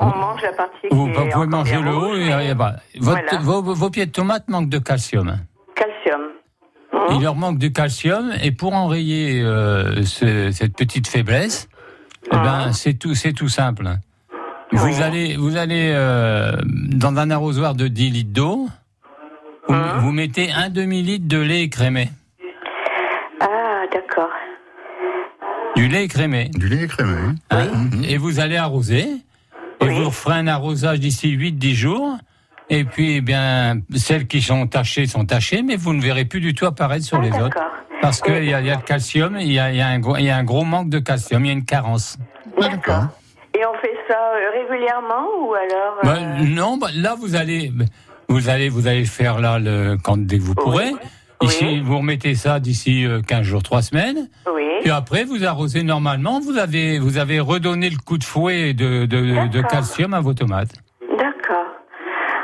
On, 0.00 0.06
on 0.06 0.16
mange 0.16 0.42
la 0.42 0.52
partie 0.52 0.86
Vous, 0.90 1.06
qui 1.06 1.12
vous 1.12 1.20
est 1.22 1.28
pouvez 1.30 1.46
manger 1.46 1.80
le 1.80 1.94
haut. 1.94 2.14
et, 2.16 2.50
et 2.50 2.54
bah, 2.54 2.76
votre- 3.00 3.20
Voilà. 3.26 3.38
vos, 3.42 3.62
vos 3.62 3.90
pieds 3.90 4.06
de 4.06 4.12
tomate 4.12 4.48
manquent 4.48 4.68
de 4.68 4.78
calcium. 4.78 5.38
calcium. 5.74 6.20
Il 7.10 7.22
leur 7.22 7.34
manque 7.34 7.58
du 7.58 7.72
calcium 7.72 8.32
et 8.42 8.50
pour 8.52 8.74
enrayer 8.74 9.40
euh, 9.42 10.02
ce- 10.04 10.50
cette 10.52 10.76
petite 10.76 11.06
faiblesse, 11.08 11.68
eh 12.26 12.36
ben 12.36 12.72
c'est 12.72 12.94
tout, 12.94 13.14
c'est 13.14 13.32
tout 13.32 13.48
simple. 13.48 13.88
Vous 14.72 15.00
allez, 15.02 15.36
vous 15.36 15.56
allez 15.56 15.90
euh, 15.94 16.52
dans 16.64 17.16
un 17.16 17.30
arrosoir 17.30 17.74
de 17.74 17.88
10 17.88 18.10
litres 18.10 18.32
d'eau, 18.32 18.68
vous, 19.68 19.74
vous 20.00 20.12
mettez 20.12 20.50
un 20.52 20.68
demi 20.70 21.02
litre 21.02 21.26
de 21.28 21.38
lait 21.38 21.62
écrémé, 21.62 22.10
Ah, 23.40 23.82
d'accord. 23.92 24.28
du 25.76 25.88
lait 25.88 26.04
écrémé. 26.04 26.50
Du 26.54 26.68
lait 26.68 26.84
écrémé. 26.84 27.16
Hein, 27.50 27.66
Et 28.06 28.16
vous 28.18 28.40
allez 28.40 28.56
arroser. 28.56 29.06
Et 29.80 29.88
vous 29.88 30.10
ferez 30.10 30.38
un 30.38 30.46
arrosage 30.46 31.00
d'ici 31.00 31.36
8-10 31.36 31.74
jours. 31.74 32.18
Et 32.70 32.84
puis, 32.84 33.16
eh 33.16 33.20
bien, 33.20 33.80
celles 33.96 34.26
qui 34.26 34.42
sont 34.42 34.66
tachées 34.66 35.06
sont 35.06 35.24
tachées, 35.24 35.62
mais 35.62 35.76
vous 35.76 35.94
ne 35.94 36.02
verrez 36.02 36.26
plus 36.26 36.40
du 36.40 36.54
tout 36.54 36.66
apparaître 36.66 37.04
sur 37.04 37.20
les 37.20 37.32
autres. 37.32 37.56
Parce 38.02 38.20
qu'il 38.20 38.44
y, 38.44 38.50
y 38.50 38.54
a 38.54 38.60
le 38.60 38.82
calcium, 38.82 39.36
il 39.40 39.48
y 39.48 39.52
y 39.52 39.54
y 39.54 40.30
a 40.30 40.36
un 40.36 40.44
gros 40.44 40.64
manque 40.64 40.90
de 40.90 40.98
calcium, 40.98 41.44
il 41.44 41.48
y 41.48 41.50
a 41.50 41.54
une 41.54 41.64
carence. 41.64 42.18
D'accord. 42.60 43.04
Et 43.58 43.64
on 43.66 43.74
fait 43.80 43.94
ça 44.06 44.14
euh, 44.14 44.60
régulièrement 44.62 45.26
ou 45.40 45.54
alors 45.54 45.98
euh, 45.98 46.02
Bah, 46.04 46.44
non, 46.44 46.76
bah, 46.76 46.88
là 46.94 47.16
vous 47.18 47.34
allez, 47.34 47.72
vous 48.28 48.48
allez, 48.48 48.68
vous 48.68 48.86
allez 48.86 49.00
le 49.00 49.06
faire 49.06 49.40
là 49.40 49.58
le, 49.58 49.96
quand 50.02 50.18
dès 50.18 50.38
que 50.38 50.42
vous 50.42 50.54
pourrez. 50.54 50.92
Ici, 51.40 51.80
vous 51.80 51.98
remettez 51.98 52.34
ça 52.34 52.58
d'ici 52.58 53.04
euh, 53.04 53.20
15 53.22 53.42
jours, 53.42 53.62
3 53.62 53.82
semaines. 53.82 54.28
Oui. 54.52 54.57
Puis 54.80 54.90
après, 54.90 55.24
vous 55.24 55.44
arrosez 55.44 55.82
normalement. 55.82 56.40
Vous 56.40 56.58
avez, 56.58 56.98
vous 56.98 57.18
avez 57.18 57.40
redonné 57.40 57.90
le 57.90 57.96
coup 57.98 58.18
de 58.18 58.24
fouet 58.24 58.72
de, 58.74 59.06
de, 59.06 59.48
de 59.48 59.62
calcium 59.62 60.14
à 60.14 60.20
vos 60.20 60.34
tomates. 60.34 60.72
D'accord. 61.18 61.66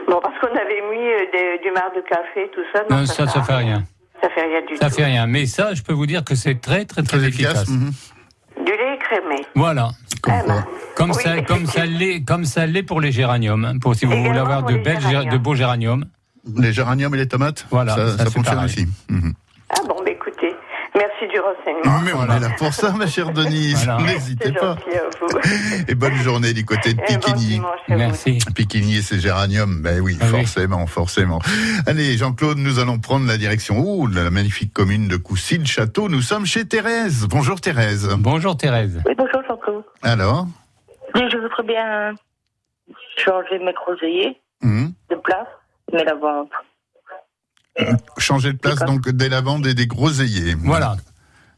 Bon, 0.08 0.18
parce 0.22 0.38
qu'on 0.40 0.54
avait 0.56 0.82
mis 0.90 1.06
euh, 1.06 1.26
des- 1.32 1.62
du 1.64 1.70
marc 1.72 1.94
de 1.96 2.02
café, 2.02 2.50
tout 2.54 2.60
ça. 2.72 2.82
Non, 2.90 3.06
ça, 3.06 3.26
ça 3.26 3.42
fait 3.42 3.54
rien. 3.54 3.84
Ça 4.22 4.28
fait 4.30 4.42
rien 4.42 4.60
du 4.66 4.76
Ça 4.76 4.88
tout. 4.88 4.96
fait 4.96 5.04
rien. 5.04 5.26
Mais 5.26 5.46
ça, 5.46 5.74
je 5.74 5.82
peux 5.82 5.92
vous 5.92 6.06
dire 6.06 6.24
que 6.24 6.34
c'est 6.34 6.60
très, 6.60 6.84
très, 6.84 7.02
très, 7.02 7.22
efficace. 7.24 7.68
Du 7.70 8.72
lait 8.72 8.94
écrémé. 8.96 9.44
Voilà. 9.54 9.90
Ah 10.26 10.40
ben, 10.46 10.64
Comme 10.96 11.10
oui, 11.10 11.22
ça, 11.22 11.42
comme 11.42 11.66
ça 11.66 11.84
l'est, 11.84 12.22
comme 12.24 12.44
ça 12.44 12.66
l'est 12.66 12.82
pour 12.82 13.00
les 13.00 13.12
géraniums. 13.12 13.78
Pour 13.82 13.94
si 13.94 14.06
vous 14.06 14.16
voulez 14.24 14.38
avoir 14.38 14.62
de 14.62 14.76
belles, 14.76 14.98
gé- 14.98 15.30
de 15.30 15.36
beaux 15.36 15.54
géraniums. 15.54 16.04
Les 16.56 16.72
géraniums 16.72 17.14
et 17.14 17.18
les 17.18 17.28
tomates 17.28 17.66
Voilà, 17.70 17.94
ça, 17.94 18.06
ça, 18.12 18.18
ça 18.18 18.24
fonctionne 18.30 18.54
pareil. 18.56 18.64
aussi. 18.66 18.86
Mhm. 19.08 19.32
Ah 19.70 19.80
bon, 19.88 19.96
bah 20.04 20.10
merci 21.24 21.32
du 21.32 21.40
renseignement. 21.40 22.00
Mais 22.04 22.12
on 22.12 22.24
est 22.36 22.40
là 22.40 22.50
pour 22.58 22.72
ça, 22.72 22.92
ma 22.92 23.06
chère 23.06 23.30
Denise. 23.32 23.84
Voilà. 23.84 24.02
N'hésitez 24.12 24.52
pas. 24.52 24.76
Et 25.88 25.94
bonne 25.94 26.14
journée 26.16 26.52
du 26.52 26.64
côté 26.64 26.94
de 26.94 26.98
bon 26.98 27.04
Piquigny. 27.06 27.60
Merci. 27.88 28.38
Piquigny 28.54 28.96
et 28.98 29.02
ses 29.02 29.20
géraniums, 29.20 29.80
ben 29.82 30.00
oui, 30.00 30.16
Ah 30.20 30.24
oui. 30.26 30.40
forcément, 30.40 30.86
forcément. 30.86 31.38
Allez, 31.86 32.16
Jean-Claude, 32.16 32.58
nous 32.58 32.78
allons 32.78 32.98
prendre 32.98 33.26
la 33.26 33.36
direction 33.36 33.82
oh, 33.84 34.08
de 34.08 34.14
la 34.20 34.30
magnifique 34.30 34.72
commune 34.72 35.08
de 35.08 35.16
Coucy-le-Château. 35.16 36.08
Nous 36.08 36.22
sommes 36.22 36.46
chez 36.46 36.64
Thérèse. 36.66 37.26
Bonjour 37.28 37.60
Thérèse. 37.60 38.08
Bonjour 38.18 38.56
Thérèse. 38.56 39.00
Oui, 39.06 39.14
bonjour 39.16 39.42
Jean-Claude. 39.48 39.84
Alors 40.02 40.46
Oui, 41.14 41.22
je 41.32 41.36
voudrais 41.38 41.62
bien 41.64 42.12
changer 43.16 43.58
mes 43.64 43.72
groseilliers 43.72 44.40
Mhm. 44.62 44.92
de 45.10 45.16
place, 45.16 45.46
mes 45.92 46.04
lavandes. 46.04 46.48
Changer 48.18 48.52
de 48.52 48.58
place 48.58 48.78
donc 48.86 49.08
des 49.08 49.28
lavandes 49.28 49.66
et 49.66 49.74
des 49.74 49.86
groseilliers. 49.86 50.54
Voilà. 50.60 50.96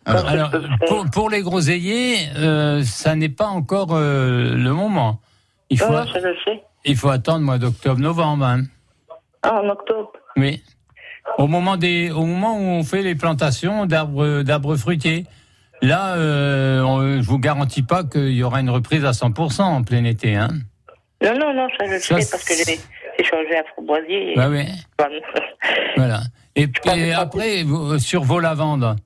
Alors, 0.06 0.26
Alors, 0.28 0.50
pour, 0.88 1.04
pour 1.10 1.30
les 1.30 1.42
groseilliers, 1.42 2.16
euh, 2.36 2.82
ça 2.84 3.14
n'est 3.16 3.28
pas 3.28 3.46
encore 3.48 3.88
euh, 3.92 4.54
le 4.54 4.72
moment. 4.72 5.20
Il 5.68 5.78
faut, 5.78 5.90
Non, 5.92 6.04
non, 6.04 6.06
ça 6.12 6.20
je 6.20 6.44
sais. 6.44 6.62
il 6.84 6.96
faut 6.96 7.08
attendre 7.10 7.40
mois 7.44 7.58
d'octobre, 7.58 8.00
novembre. 8.00 8.44
hein. 8.44 8.62
Ah, 9.42 9.60
en 9.62 9.68
octobre. 9.68 10.12
Oui. 10.36 10.62
Au 11.38 11.48
moment 11.48 11.76
des, 11.76 12.10
au 12.12 12.24
moment 12.24 12.56
où 12.56 12.62
on 12.62 12.84
fait 12.84 13.02
les 13.02 13.16
plantations 13.16 13.84
d'arbres, 13.86 14.42
d'arbres 14.42 14.76
fruitiers. 14.76 15.26
Là, 15.82 16.14
euh, 16.16 16.80
on- 16.82 17.20
je 17.20 17.26
vous 17.28 17.38
garantis 17.38 17.82
pas 17.82 18.04
qu'il 18.04 18.30
y 18.32 18.42
aura 18.42 18.60
une 18.60 18.70
reprise 18.70 19.04
à 19.04 19.10
100% 19.12 19.62
en 19.62 19.82
plein 19.82 20.04
été. 20.04 20.36
Hein. 20.36 20.48
Non, 21.22 21.32
non, 21.38 21.52
non, 21.52 21.66
ça 21.78 21.84
je 21.86 21.98
Ça, 21.98 22.20
sais 22.20 22.30
parce 22.30 22.44
que 22.44 22.54
j'ai 22.54 23.24
changé 23.24 23.58
un 23.58 23.64
framboisier. 23.74 24.32
et- 24.32 24.36
Bah 24.36 24.48
oui. 24.48 24.64
Voilà. 25.96 26.20
Et 26.54 26.68
puis 26.68 27.12
après, 27.12 27.62
vous- 27.64 27.98
sur 27.98 28.22
vos 28.22 28.38
lavandes, 28.40 28.96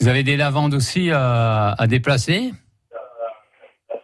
vous 0.00 0.08
avez 0.08 0.22
des 0.22 0.36
lavandes 0.36 0.74
aussi 0.74 1.10
à, 1.12 1.74
à 1.78 1.86
déplacer 1.86 2.52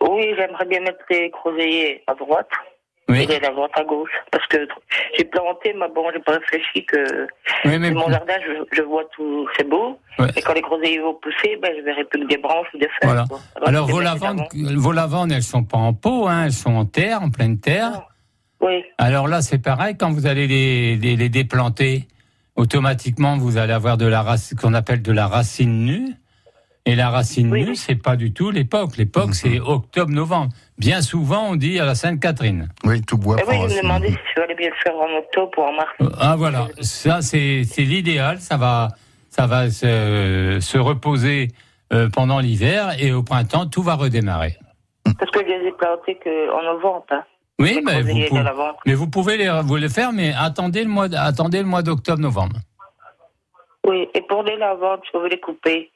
Oui, 0.01 0.35
j'aimerais 0.37 0.65
bien 0.67 0.81
mettre 0.81 1.05
les 1.11 1.31
groseilliers 1.31 2.03
à 2.07 2.15
droite 2.15 2.49
Oui. 3.09 3.23
et 3.23 3.27
les 3.27 3.41
lavandes 3.41 3.71
à 3.75 3.85
gauche. 3.85 4.11
Parce 4.31 4.47
que 4.47 4.67
j'ai 5.17 5.25
planté, 5.25 5.75
mais 5.79 5.87
bon, 5.95 6.11
j'ai 6.13 6.21
pas 6.21 6.33
réfléchi 6.33 6.85
que 6.87 7.27
Oui, 7.65 7.79
mais 7.79 7.91
mon 7.91 8.11
jardin, 8.11 8.35
je, 8.47 8.65
je 8.77 8.83
vois 8.83 9.05
tout, 9.15 9.49
c'est 9.57 9.69
beau. 9.69 9.99
Ouais. 10.19 10.27
Et 10.37 10.43
quand 10.43 10.55
les 10.55 10.61
groseilliers 10.63 11.01
vont 11.01 11.15
pousser, 11.15 11.57
ben, 11.63 11.73
je 11.79 11.83
verrai 11.83 12.05
plus 12.05 12.21
que 12.23 12.27
des 12.27 12.39
branches 12.39 12.69
ou 12.75 12.79
des 12.79 12.89
feuilles. 13.01 13.11
Voilà. 13.11 13.25
quoi. 13.29 13.41
Alors 13.65 13.87
vos 13.87 14.01
lavandes, 14.01 14.43
vos 14.55 14.93
lavandes, 14.93 15.33
elles 15.33 15.43
sont 15.43 15.65
pas 15.65 15.79
en 15.79 15.93
pot, 15.95 16.27
hein, 16.27 16.45
elles 16.47 16.53
sont 16.53 16.75
en 16.75 16.85
terre, 16.87 17.23
en 17.23 17.31
pleine 17.31 17.61
terre. 17.61 18.09
Oui. 18.61 18.85
Alors 18.99 19.27
là, 19.29 19.43
c'est 19.43 19.59
pareil. 19.63 19.97
Quand 19.99 20.13
vous 20.13 20.27
allez 20.27 20.47
les, 20.47 20.97
les, 20.97 21.17
les 21.17 21.29
déplanter, 21.29 22.07
automatiquement, 22.57 23.37
vous 23.37 23.57
allez 23.57 23.73
avoir 23.73 23.97
de 23.97 24.07
la 24.07 24.23
racine, 24.23 24.59
qu'on 24.59 24.75
appelle 24.75 25.03
de 25.03 25.12
la 25.12 25.27
racine 25.27 25.85
nue. 25.85 26.15
Et 26.85 26.97
la 26.97 27.11
racine 27.11 27.51
nue, 27.51 27.77
c'est 27.77 27.95
pas 27.95 28.17
du 28.17 28.33
tout 28.33 28.51
l'époque. 28.51 28.97
L'époque, 28.97 29.35
c'est 29.35 29.61
octobre-novembre. 29.61 30.49
Bien 30.79 31.01
souvent, 31.01 31.51
on 31.51 31.55
dit 31.55 31.79
à 31.79 31.85
la 31.85 31.95
Sainte-Catherine. 31.95 32.71
Oui, 32.83 33.03
tout 33.03 33.17
bois 33.17 33.37
Eh 33.41 33.49
oui, 33.49 33.57
je 33.69 33.77
me 33.77 33.83
demandais 33.83 34.09
si 34.09 34.19
je 34.37 34.43
allais 34.43 34.57
bien 34.57 34.69
le 34.69 34.75
faire 34.83 34.95
en 34.97 35.19
octobre 35.19 35.53
ou 35.59 35.62
en 35.62 35.73
mars. 35.75 35.91
Ah 36.19 36.35
voilà, 36.37 36.67
ça 36.81 37.23
c'est 37.23 37.62
c'est 37.65 37.83
l'idéal. 37.83 38.41
Ça 38.41 38.57
va 38.57 38.88
ça 39.31 39.47
va 39.47 39.71
se, 39.71 40.59
se 40.61 40.77
reposer 40.77 41.49
euh, 41.93 42.09
pendant 42.09 42.41
l'hiver 42.41 42.97
et 42.99 43.12
au 43.12 43.23
printemps 43.23 43.67
tout 43.67 43.83
va 43.83 43.95
redémarrer. 43.95 44.57
Parce 45.05 45.31
que 45.31 45.41
je 45.41 45.47
les 45.47 45.69
ai 45.69 45.73
plantés 45.73 46.19
qu'en 46.23 46.62
novembre. 46.65 47.05
Hein. 47.11 47.23
Oui, 47.59 47.81
mais 47.85 48.03
vous, 48.03 48.27
pouvez, 48.29 48.43
mais 48.87 48.95
vous 48.95 49.09
pouvez 49.09 49.37
les, 49.37 49.61
vous 49.62 49.77
les 49.77 49.88
faire, 49.88 50.12
mais 50.12 50.33
attendez 50.37 50.83
le 50.83 50.88
mois 50.88 51.07
attendez 51.15 51.59
le 51.59 51.69
mois 51.69 51.83
d'octobre-novembre. 51.83 52.57
Oui, 53.87 54.09
et 54.15 54.21
pour 54.23 54.43
les 54.43 54.57
lavandes, 54.57 55.01
je 55.12 55.19
veux 55.19 55.29
les 55.29 55.41
couper. 55.41 55.91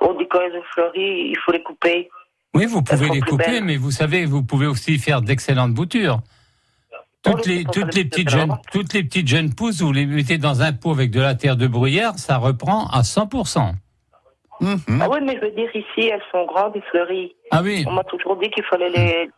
On 0.00 0.14
dit 0.14 0.26
quand 0.28 0.40
elles 0.40 0.56
ont 0.56 0.62
fleuri, 0.72 1.30
il 1.30 1.38
faut 1.44 1.52
les 1.52 1.62
couper. 1.62 2.10
Oui, 2.54 2.66
vous 2.66 2.82
pouvez 2.82 3.08
les 3.08 3.20
couper, 3.20 3.44
belles. 3.44 3.64
mais 3.64 3.76
vous 3.76 3.90
savez, 3.90 4.24
vous 4.24 4.42
pouvez 4.42 4.66
aussi 4.66 4.98
faire 4.98 5.22
d'excellentes 5.22 5.72
boutures. 5.72 6.20
Toutes 7.22 7.46
les, 7.46 7.64
toutes 7.64 7.94
les 7.94 8.04
petites 8.04 8.30
jeunes, 8.30 8.56
toutes 8.72 8.94
les 8.94 9.04
petites 9.04 9.28
jeunes 9.28 9.54
pousses, 9.54 9.82
vous 9.82 9.92
les 9.92 10.06
mettez 10.06 10.38
dans 10.38 10.62
un 10.62 10.72
pot 10.72 10.92
avec 10.92 11.10
de 11.10 11.20
la 11.20 11.34
terre 11.34 11.56
de 11.56 11.66
bruyère, 11.66 12.18
ça 12.18 12.38
reprend 12.38 12.86
à 12.86 13.02
100%. 13.02 13.74
Ah 14.62 15.08
oui, 15.10 15.18
mais 15.22 15.36
je 15.36 15.40
veux 15.40 15.50
dire, 15.52 15.74
ici, 15.74 16.08
elles 16.08 16.22
sont 16.30 16.44
grandes 16.46 16.76
et 16.76 16.82
fleuries. 16.90 17.34
Ah 17.50 17.60
oui. 17.62 17.84
On 17.86 17.92
m'a 17.92 18.04
toujours 18.04 18.36
dit 18.36 18.50
qu'il 18.50 18.64
fallait 18.64 18.90
les. 18.90 19.30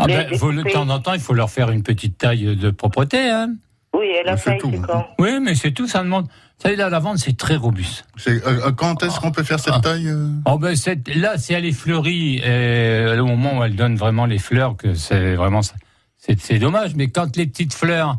Ah 0.00 0.06
ben, 0.06 0.32
faut, 0.36 0.52
de 0.52 0.62
temps 0.62 0.88
en 0.88 1.00
temps, 1.00 1.12
il 1.12 1.20
faut 1.20 1.34
leur 1.34 1.50
faire 1.50 1.70
une 1.70 1.82
petite 1.82 2.18
taille 2.18 2.56
de 2.56 2.70
propreté. 2.70 3.30
Hein. 3.30 3.54
Oui, 3.92 4.06
et 4.06 4.22
la 4.22 4.36
taille, 4.36 4.60
c'est 4.62 4.80
Oui, 5.18 5.40
mais 5.42 5.56
c'est 5.56 5.72
tout, 5.72 5.88
ça 5.88 6.04
demande... 6.04 6.28
Ça, 6.58 6.70
la 6.74 6.98
vente, 6.98 7.18
c'est 7.18 7.36
très 7.36 7.56
robuste. 7.56 8.04
Euh, 8.26 8.40
euh, 8.46 8.72
quand 8.72 9.02
est-ce 9.02 9.20
qu'on 9.20 9.30
peut 9.32 9.42
faire 9.42 9.60
cette 9.60 9.74
ah. 9.76 9.80
taille 9.80 10.08
euh 10.08 10.28
oh, 10.46 10.58
ben, 10.58 10.74
Là, 11.16 11.36
si 11.36 11.52
elle 11.52 11.64
est 11.64 11.72
fleurie, 11.72 12.40
au 13.18 13.26
moment 13.26 13.58
où 13.58 13.64
elle 13.64 13.74
donne 13.74 13.96
vraiment 13.96 14.26
les 14.26 14.38
fleurs, 14.38 14.76
que 14.76 14.94
c'est 14.94 15.34
vraiment... 15.34 15.60
C'est 16.18 16.58
dommage, 16.58 16.94
mais 16.94 17.08
quand 17.08 17.36
les 17.36 17.46
petites 17.46 17.74
fleurs 17.74 18.18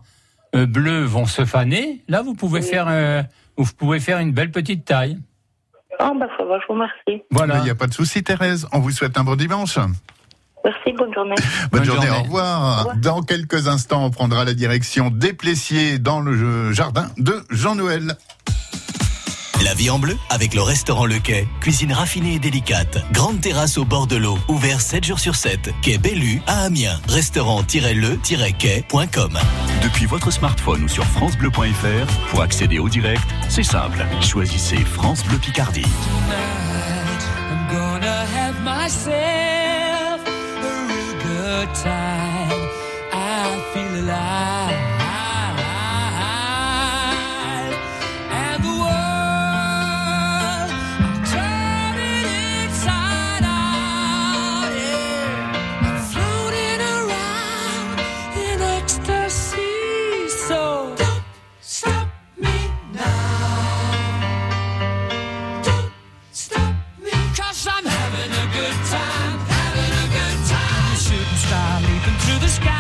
bleues 0.54 1.04
vont 1.04 1.26
se 1.26 1.46
faner, 1.46 2.02
là, 2.10 2.22
vous 2.22 2.34
pouvez, 2.34 2.62
faire, 2.62 3.26
vous 3.56 3.66
pouvez 3.78 4.02
faire 4.02 4.20
une 4.20 4.34
belle 4.34 4.52
petite 4.52 4.84
taille. 4.84 5.18
Ah, 5.98 6.12
oh, 6.12 6.18
ben 6.18 6.28
ça 6.38 6.44
va, 6.46 6.60
je 6.60 6.66
vous 6.68 6.74
remercie. 6.74 7.24
Voilà. 7.30 7.58
Il 7.60 7.64
n'y 7.66 7.70
a 7.70 7.76
pas 7.76 7.88
de 7.88 7.94
souci, 7.94 8.24
Thérèse. 8.24 8.68
On 8.72 8.80
vous 8.80 8.92
souhaite 8.92 9.18
un 9.18 9.24
bon 9.24 9.36
dimanche. 9.36 9.78
Merci, 10.66 10.94
bonne 10.98 11.14
journée. 11.14 11.36
Bonne, 11.72 11.84
journée, 11.84 12.10
au 12.10 12.24
revoir. 12.24 12.96
Dans 12.98 13.22
quelques 13.22 13.68
instants, 13.68 14.06
on 14.06 14.12
prendra 14.12 14.44
la 14.44 14.54
direction 14.54 15.10
des 15.10 15.34
Plessiers 15.34 16.00
dans 16.00 16.20
le 16.20 16.74
jardin 16.74 17.10
de 17.18 17.44
Jean-Noël. 17.50 18.16
La 19.64 19.74
vie 19.74 19.90
en 19.90 20.00
bleu 20.00 20.16
avec 20.30 20.54
le 20.54 20.62
restaurant 20.62 21.06
Le 21.06 21.20
Quai. 21.20 21.46
Cuisine 21.60 21.92
raffinée 21.92 22.36
et 22.36 22.40
délicate. 22.40 23.00
Grande 23.12 23.42
terrasse 23.42 23.78
au 23.78 23.84
bord 23.84 24.08
de 24.08 24.16
l'eau. 24.16 24.40
Ouvert 24.48 24.80
7 24.80 25.04
jours 25.04 25.20
sur 25.20 25.36
7. 25.36 25.72
Quai 25.82 25.98
Bellu 25.98 26.42
à 26.48 26.64
Amiens. 26.64 26.98
Restaurant-le-quai.com 27.10 29.38
Depuis 29.84 30.06
votre 30.06 30.32
smartphone 30.32 30.86
ou 30.86 30.88
sur 30.88 31.04
FranceBleu.fr, 31.04 32.30
pour 32.30 32.42
accéder 32.42 32.80
au 32.80 32.88
direct, 32.88 33.28
c'est 33.50 33.64
simple. 33.64 34.06
Choisissez 34.22 34.78
France 34.78 35.26
Bleu 35.26 35.38
Picardie. 35.38 35.82
I'm 35.82 35.90
gonna 37.70 38.26
have 38.34 38.56
time. 41.74 42.09
to 72.30 72.40
the 72.40 72.48
sky. 72.48 72.79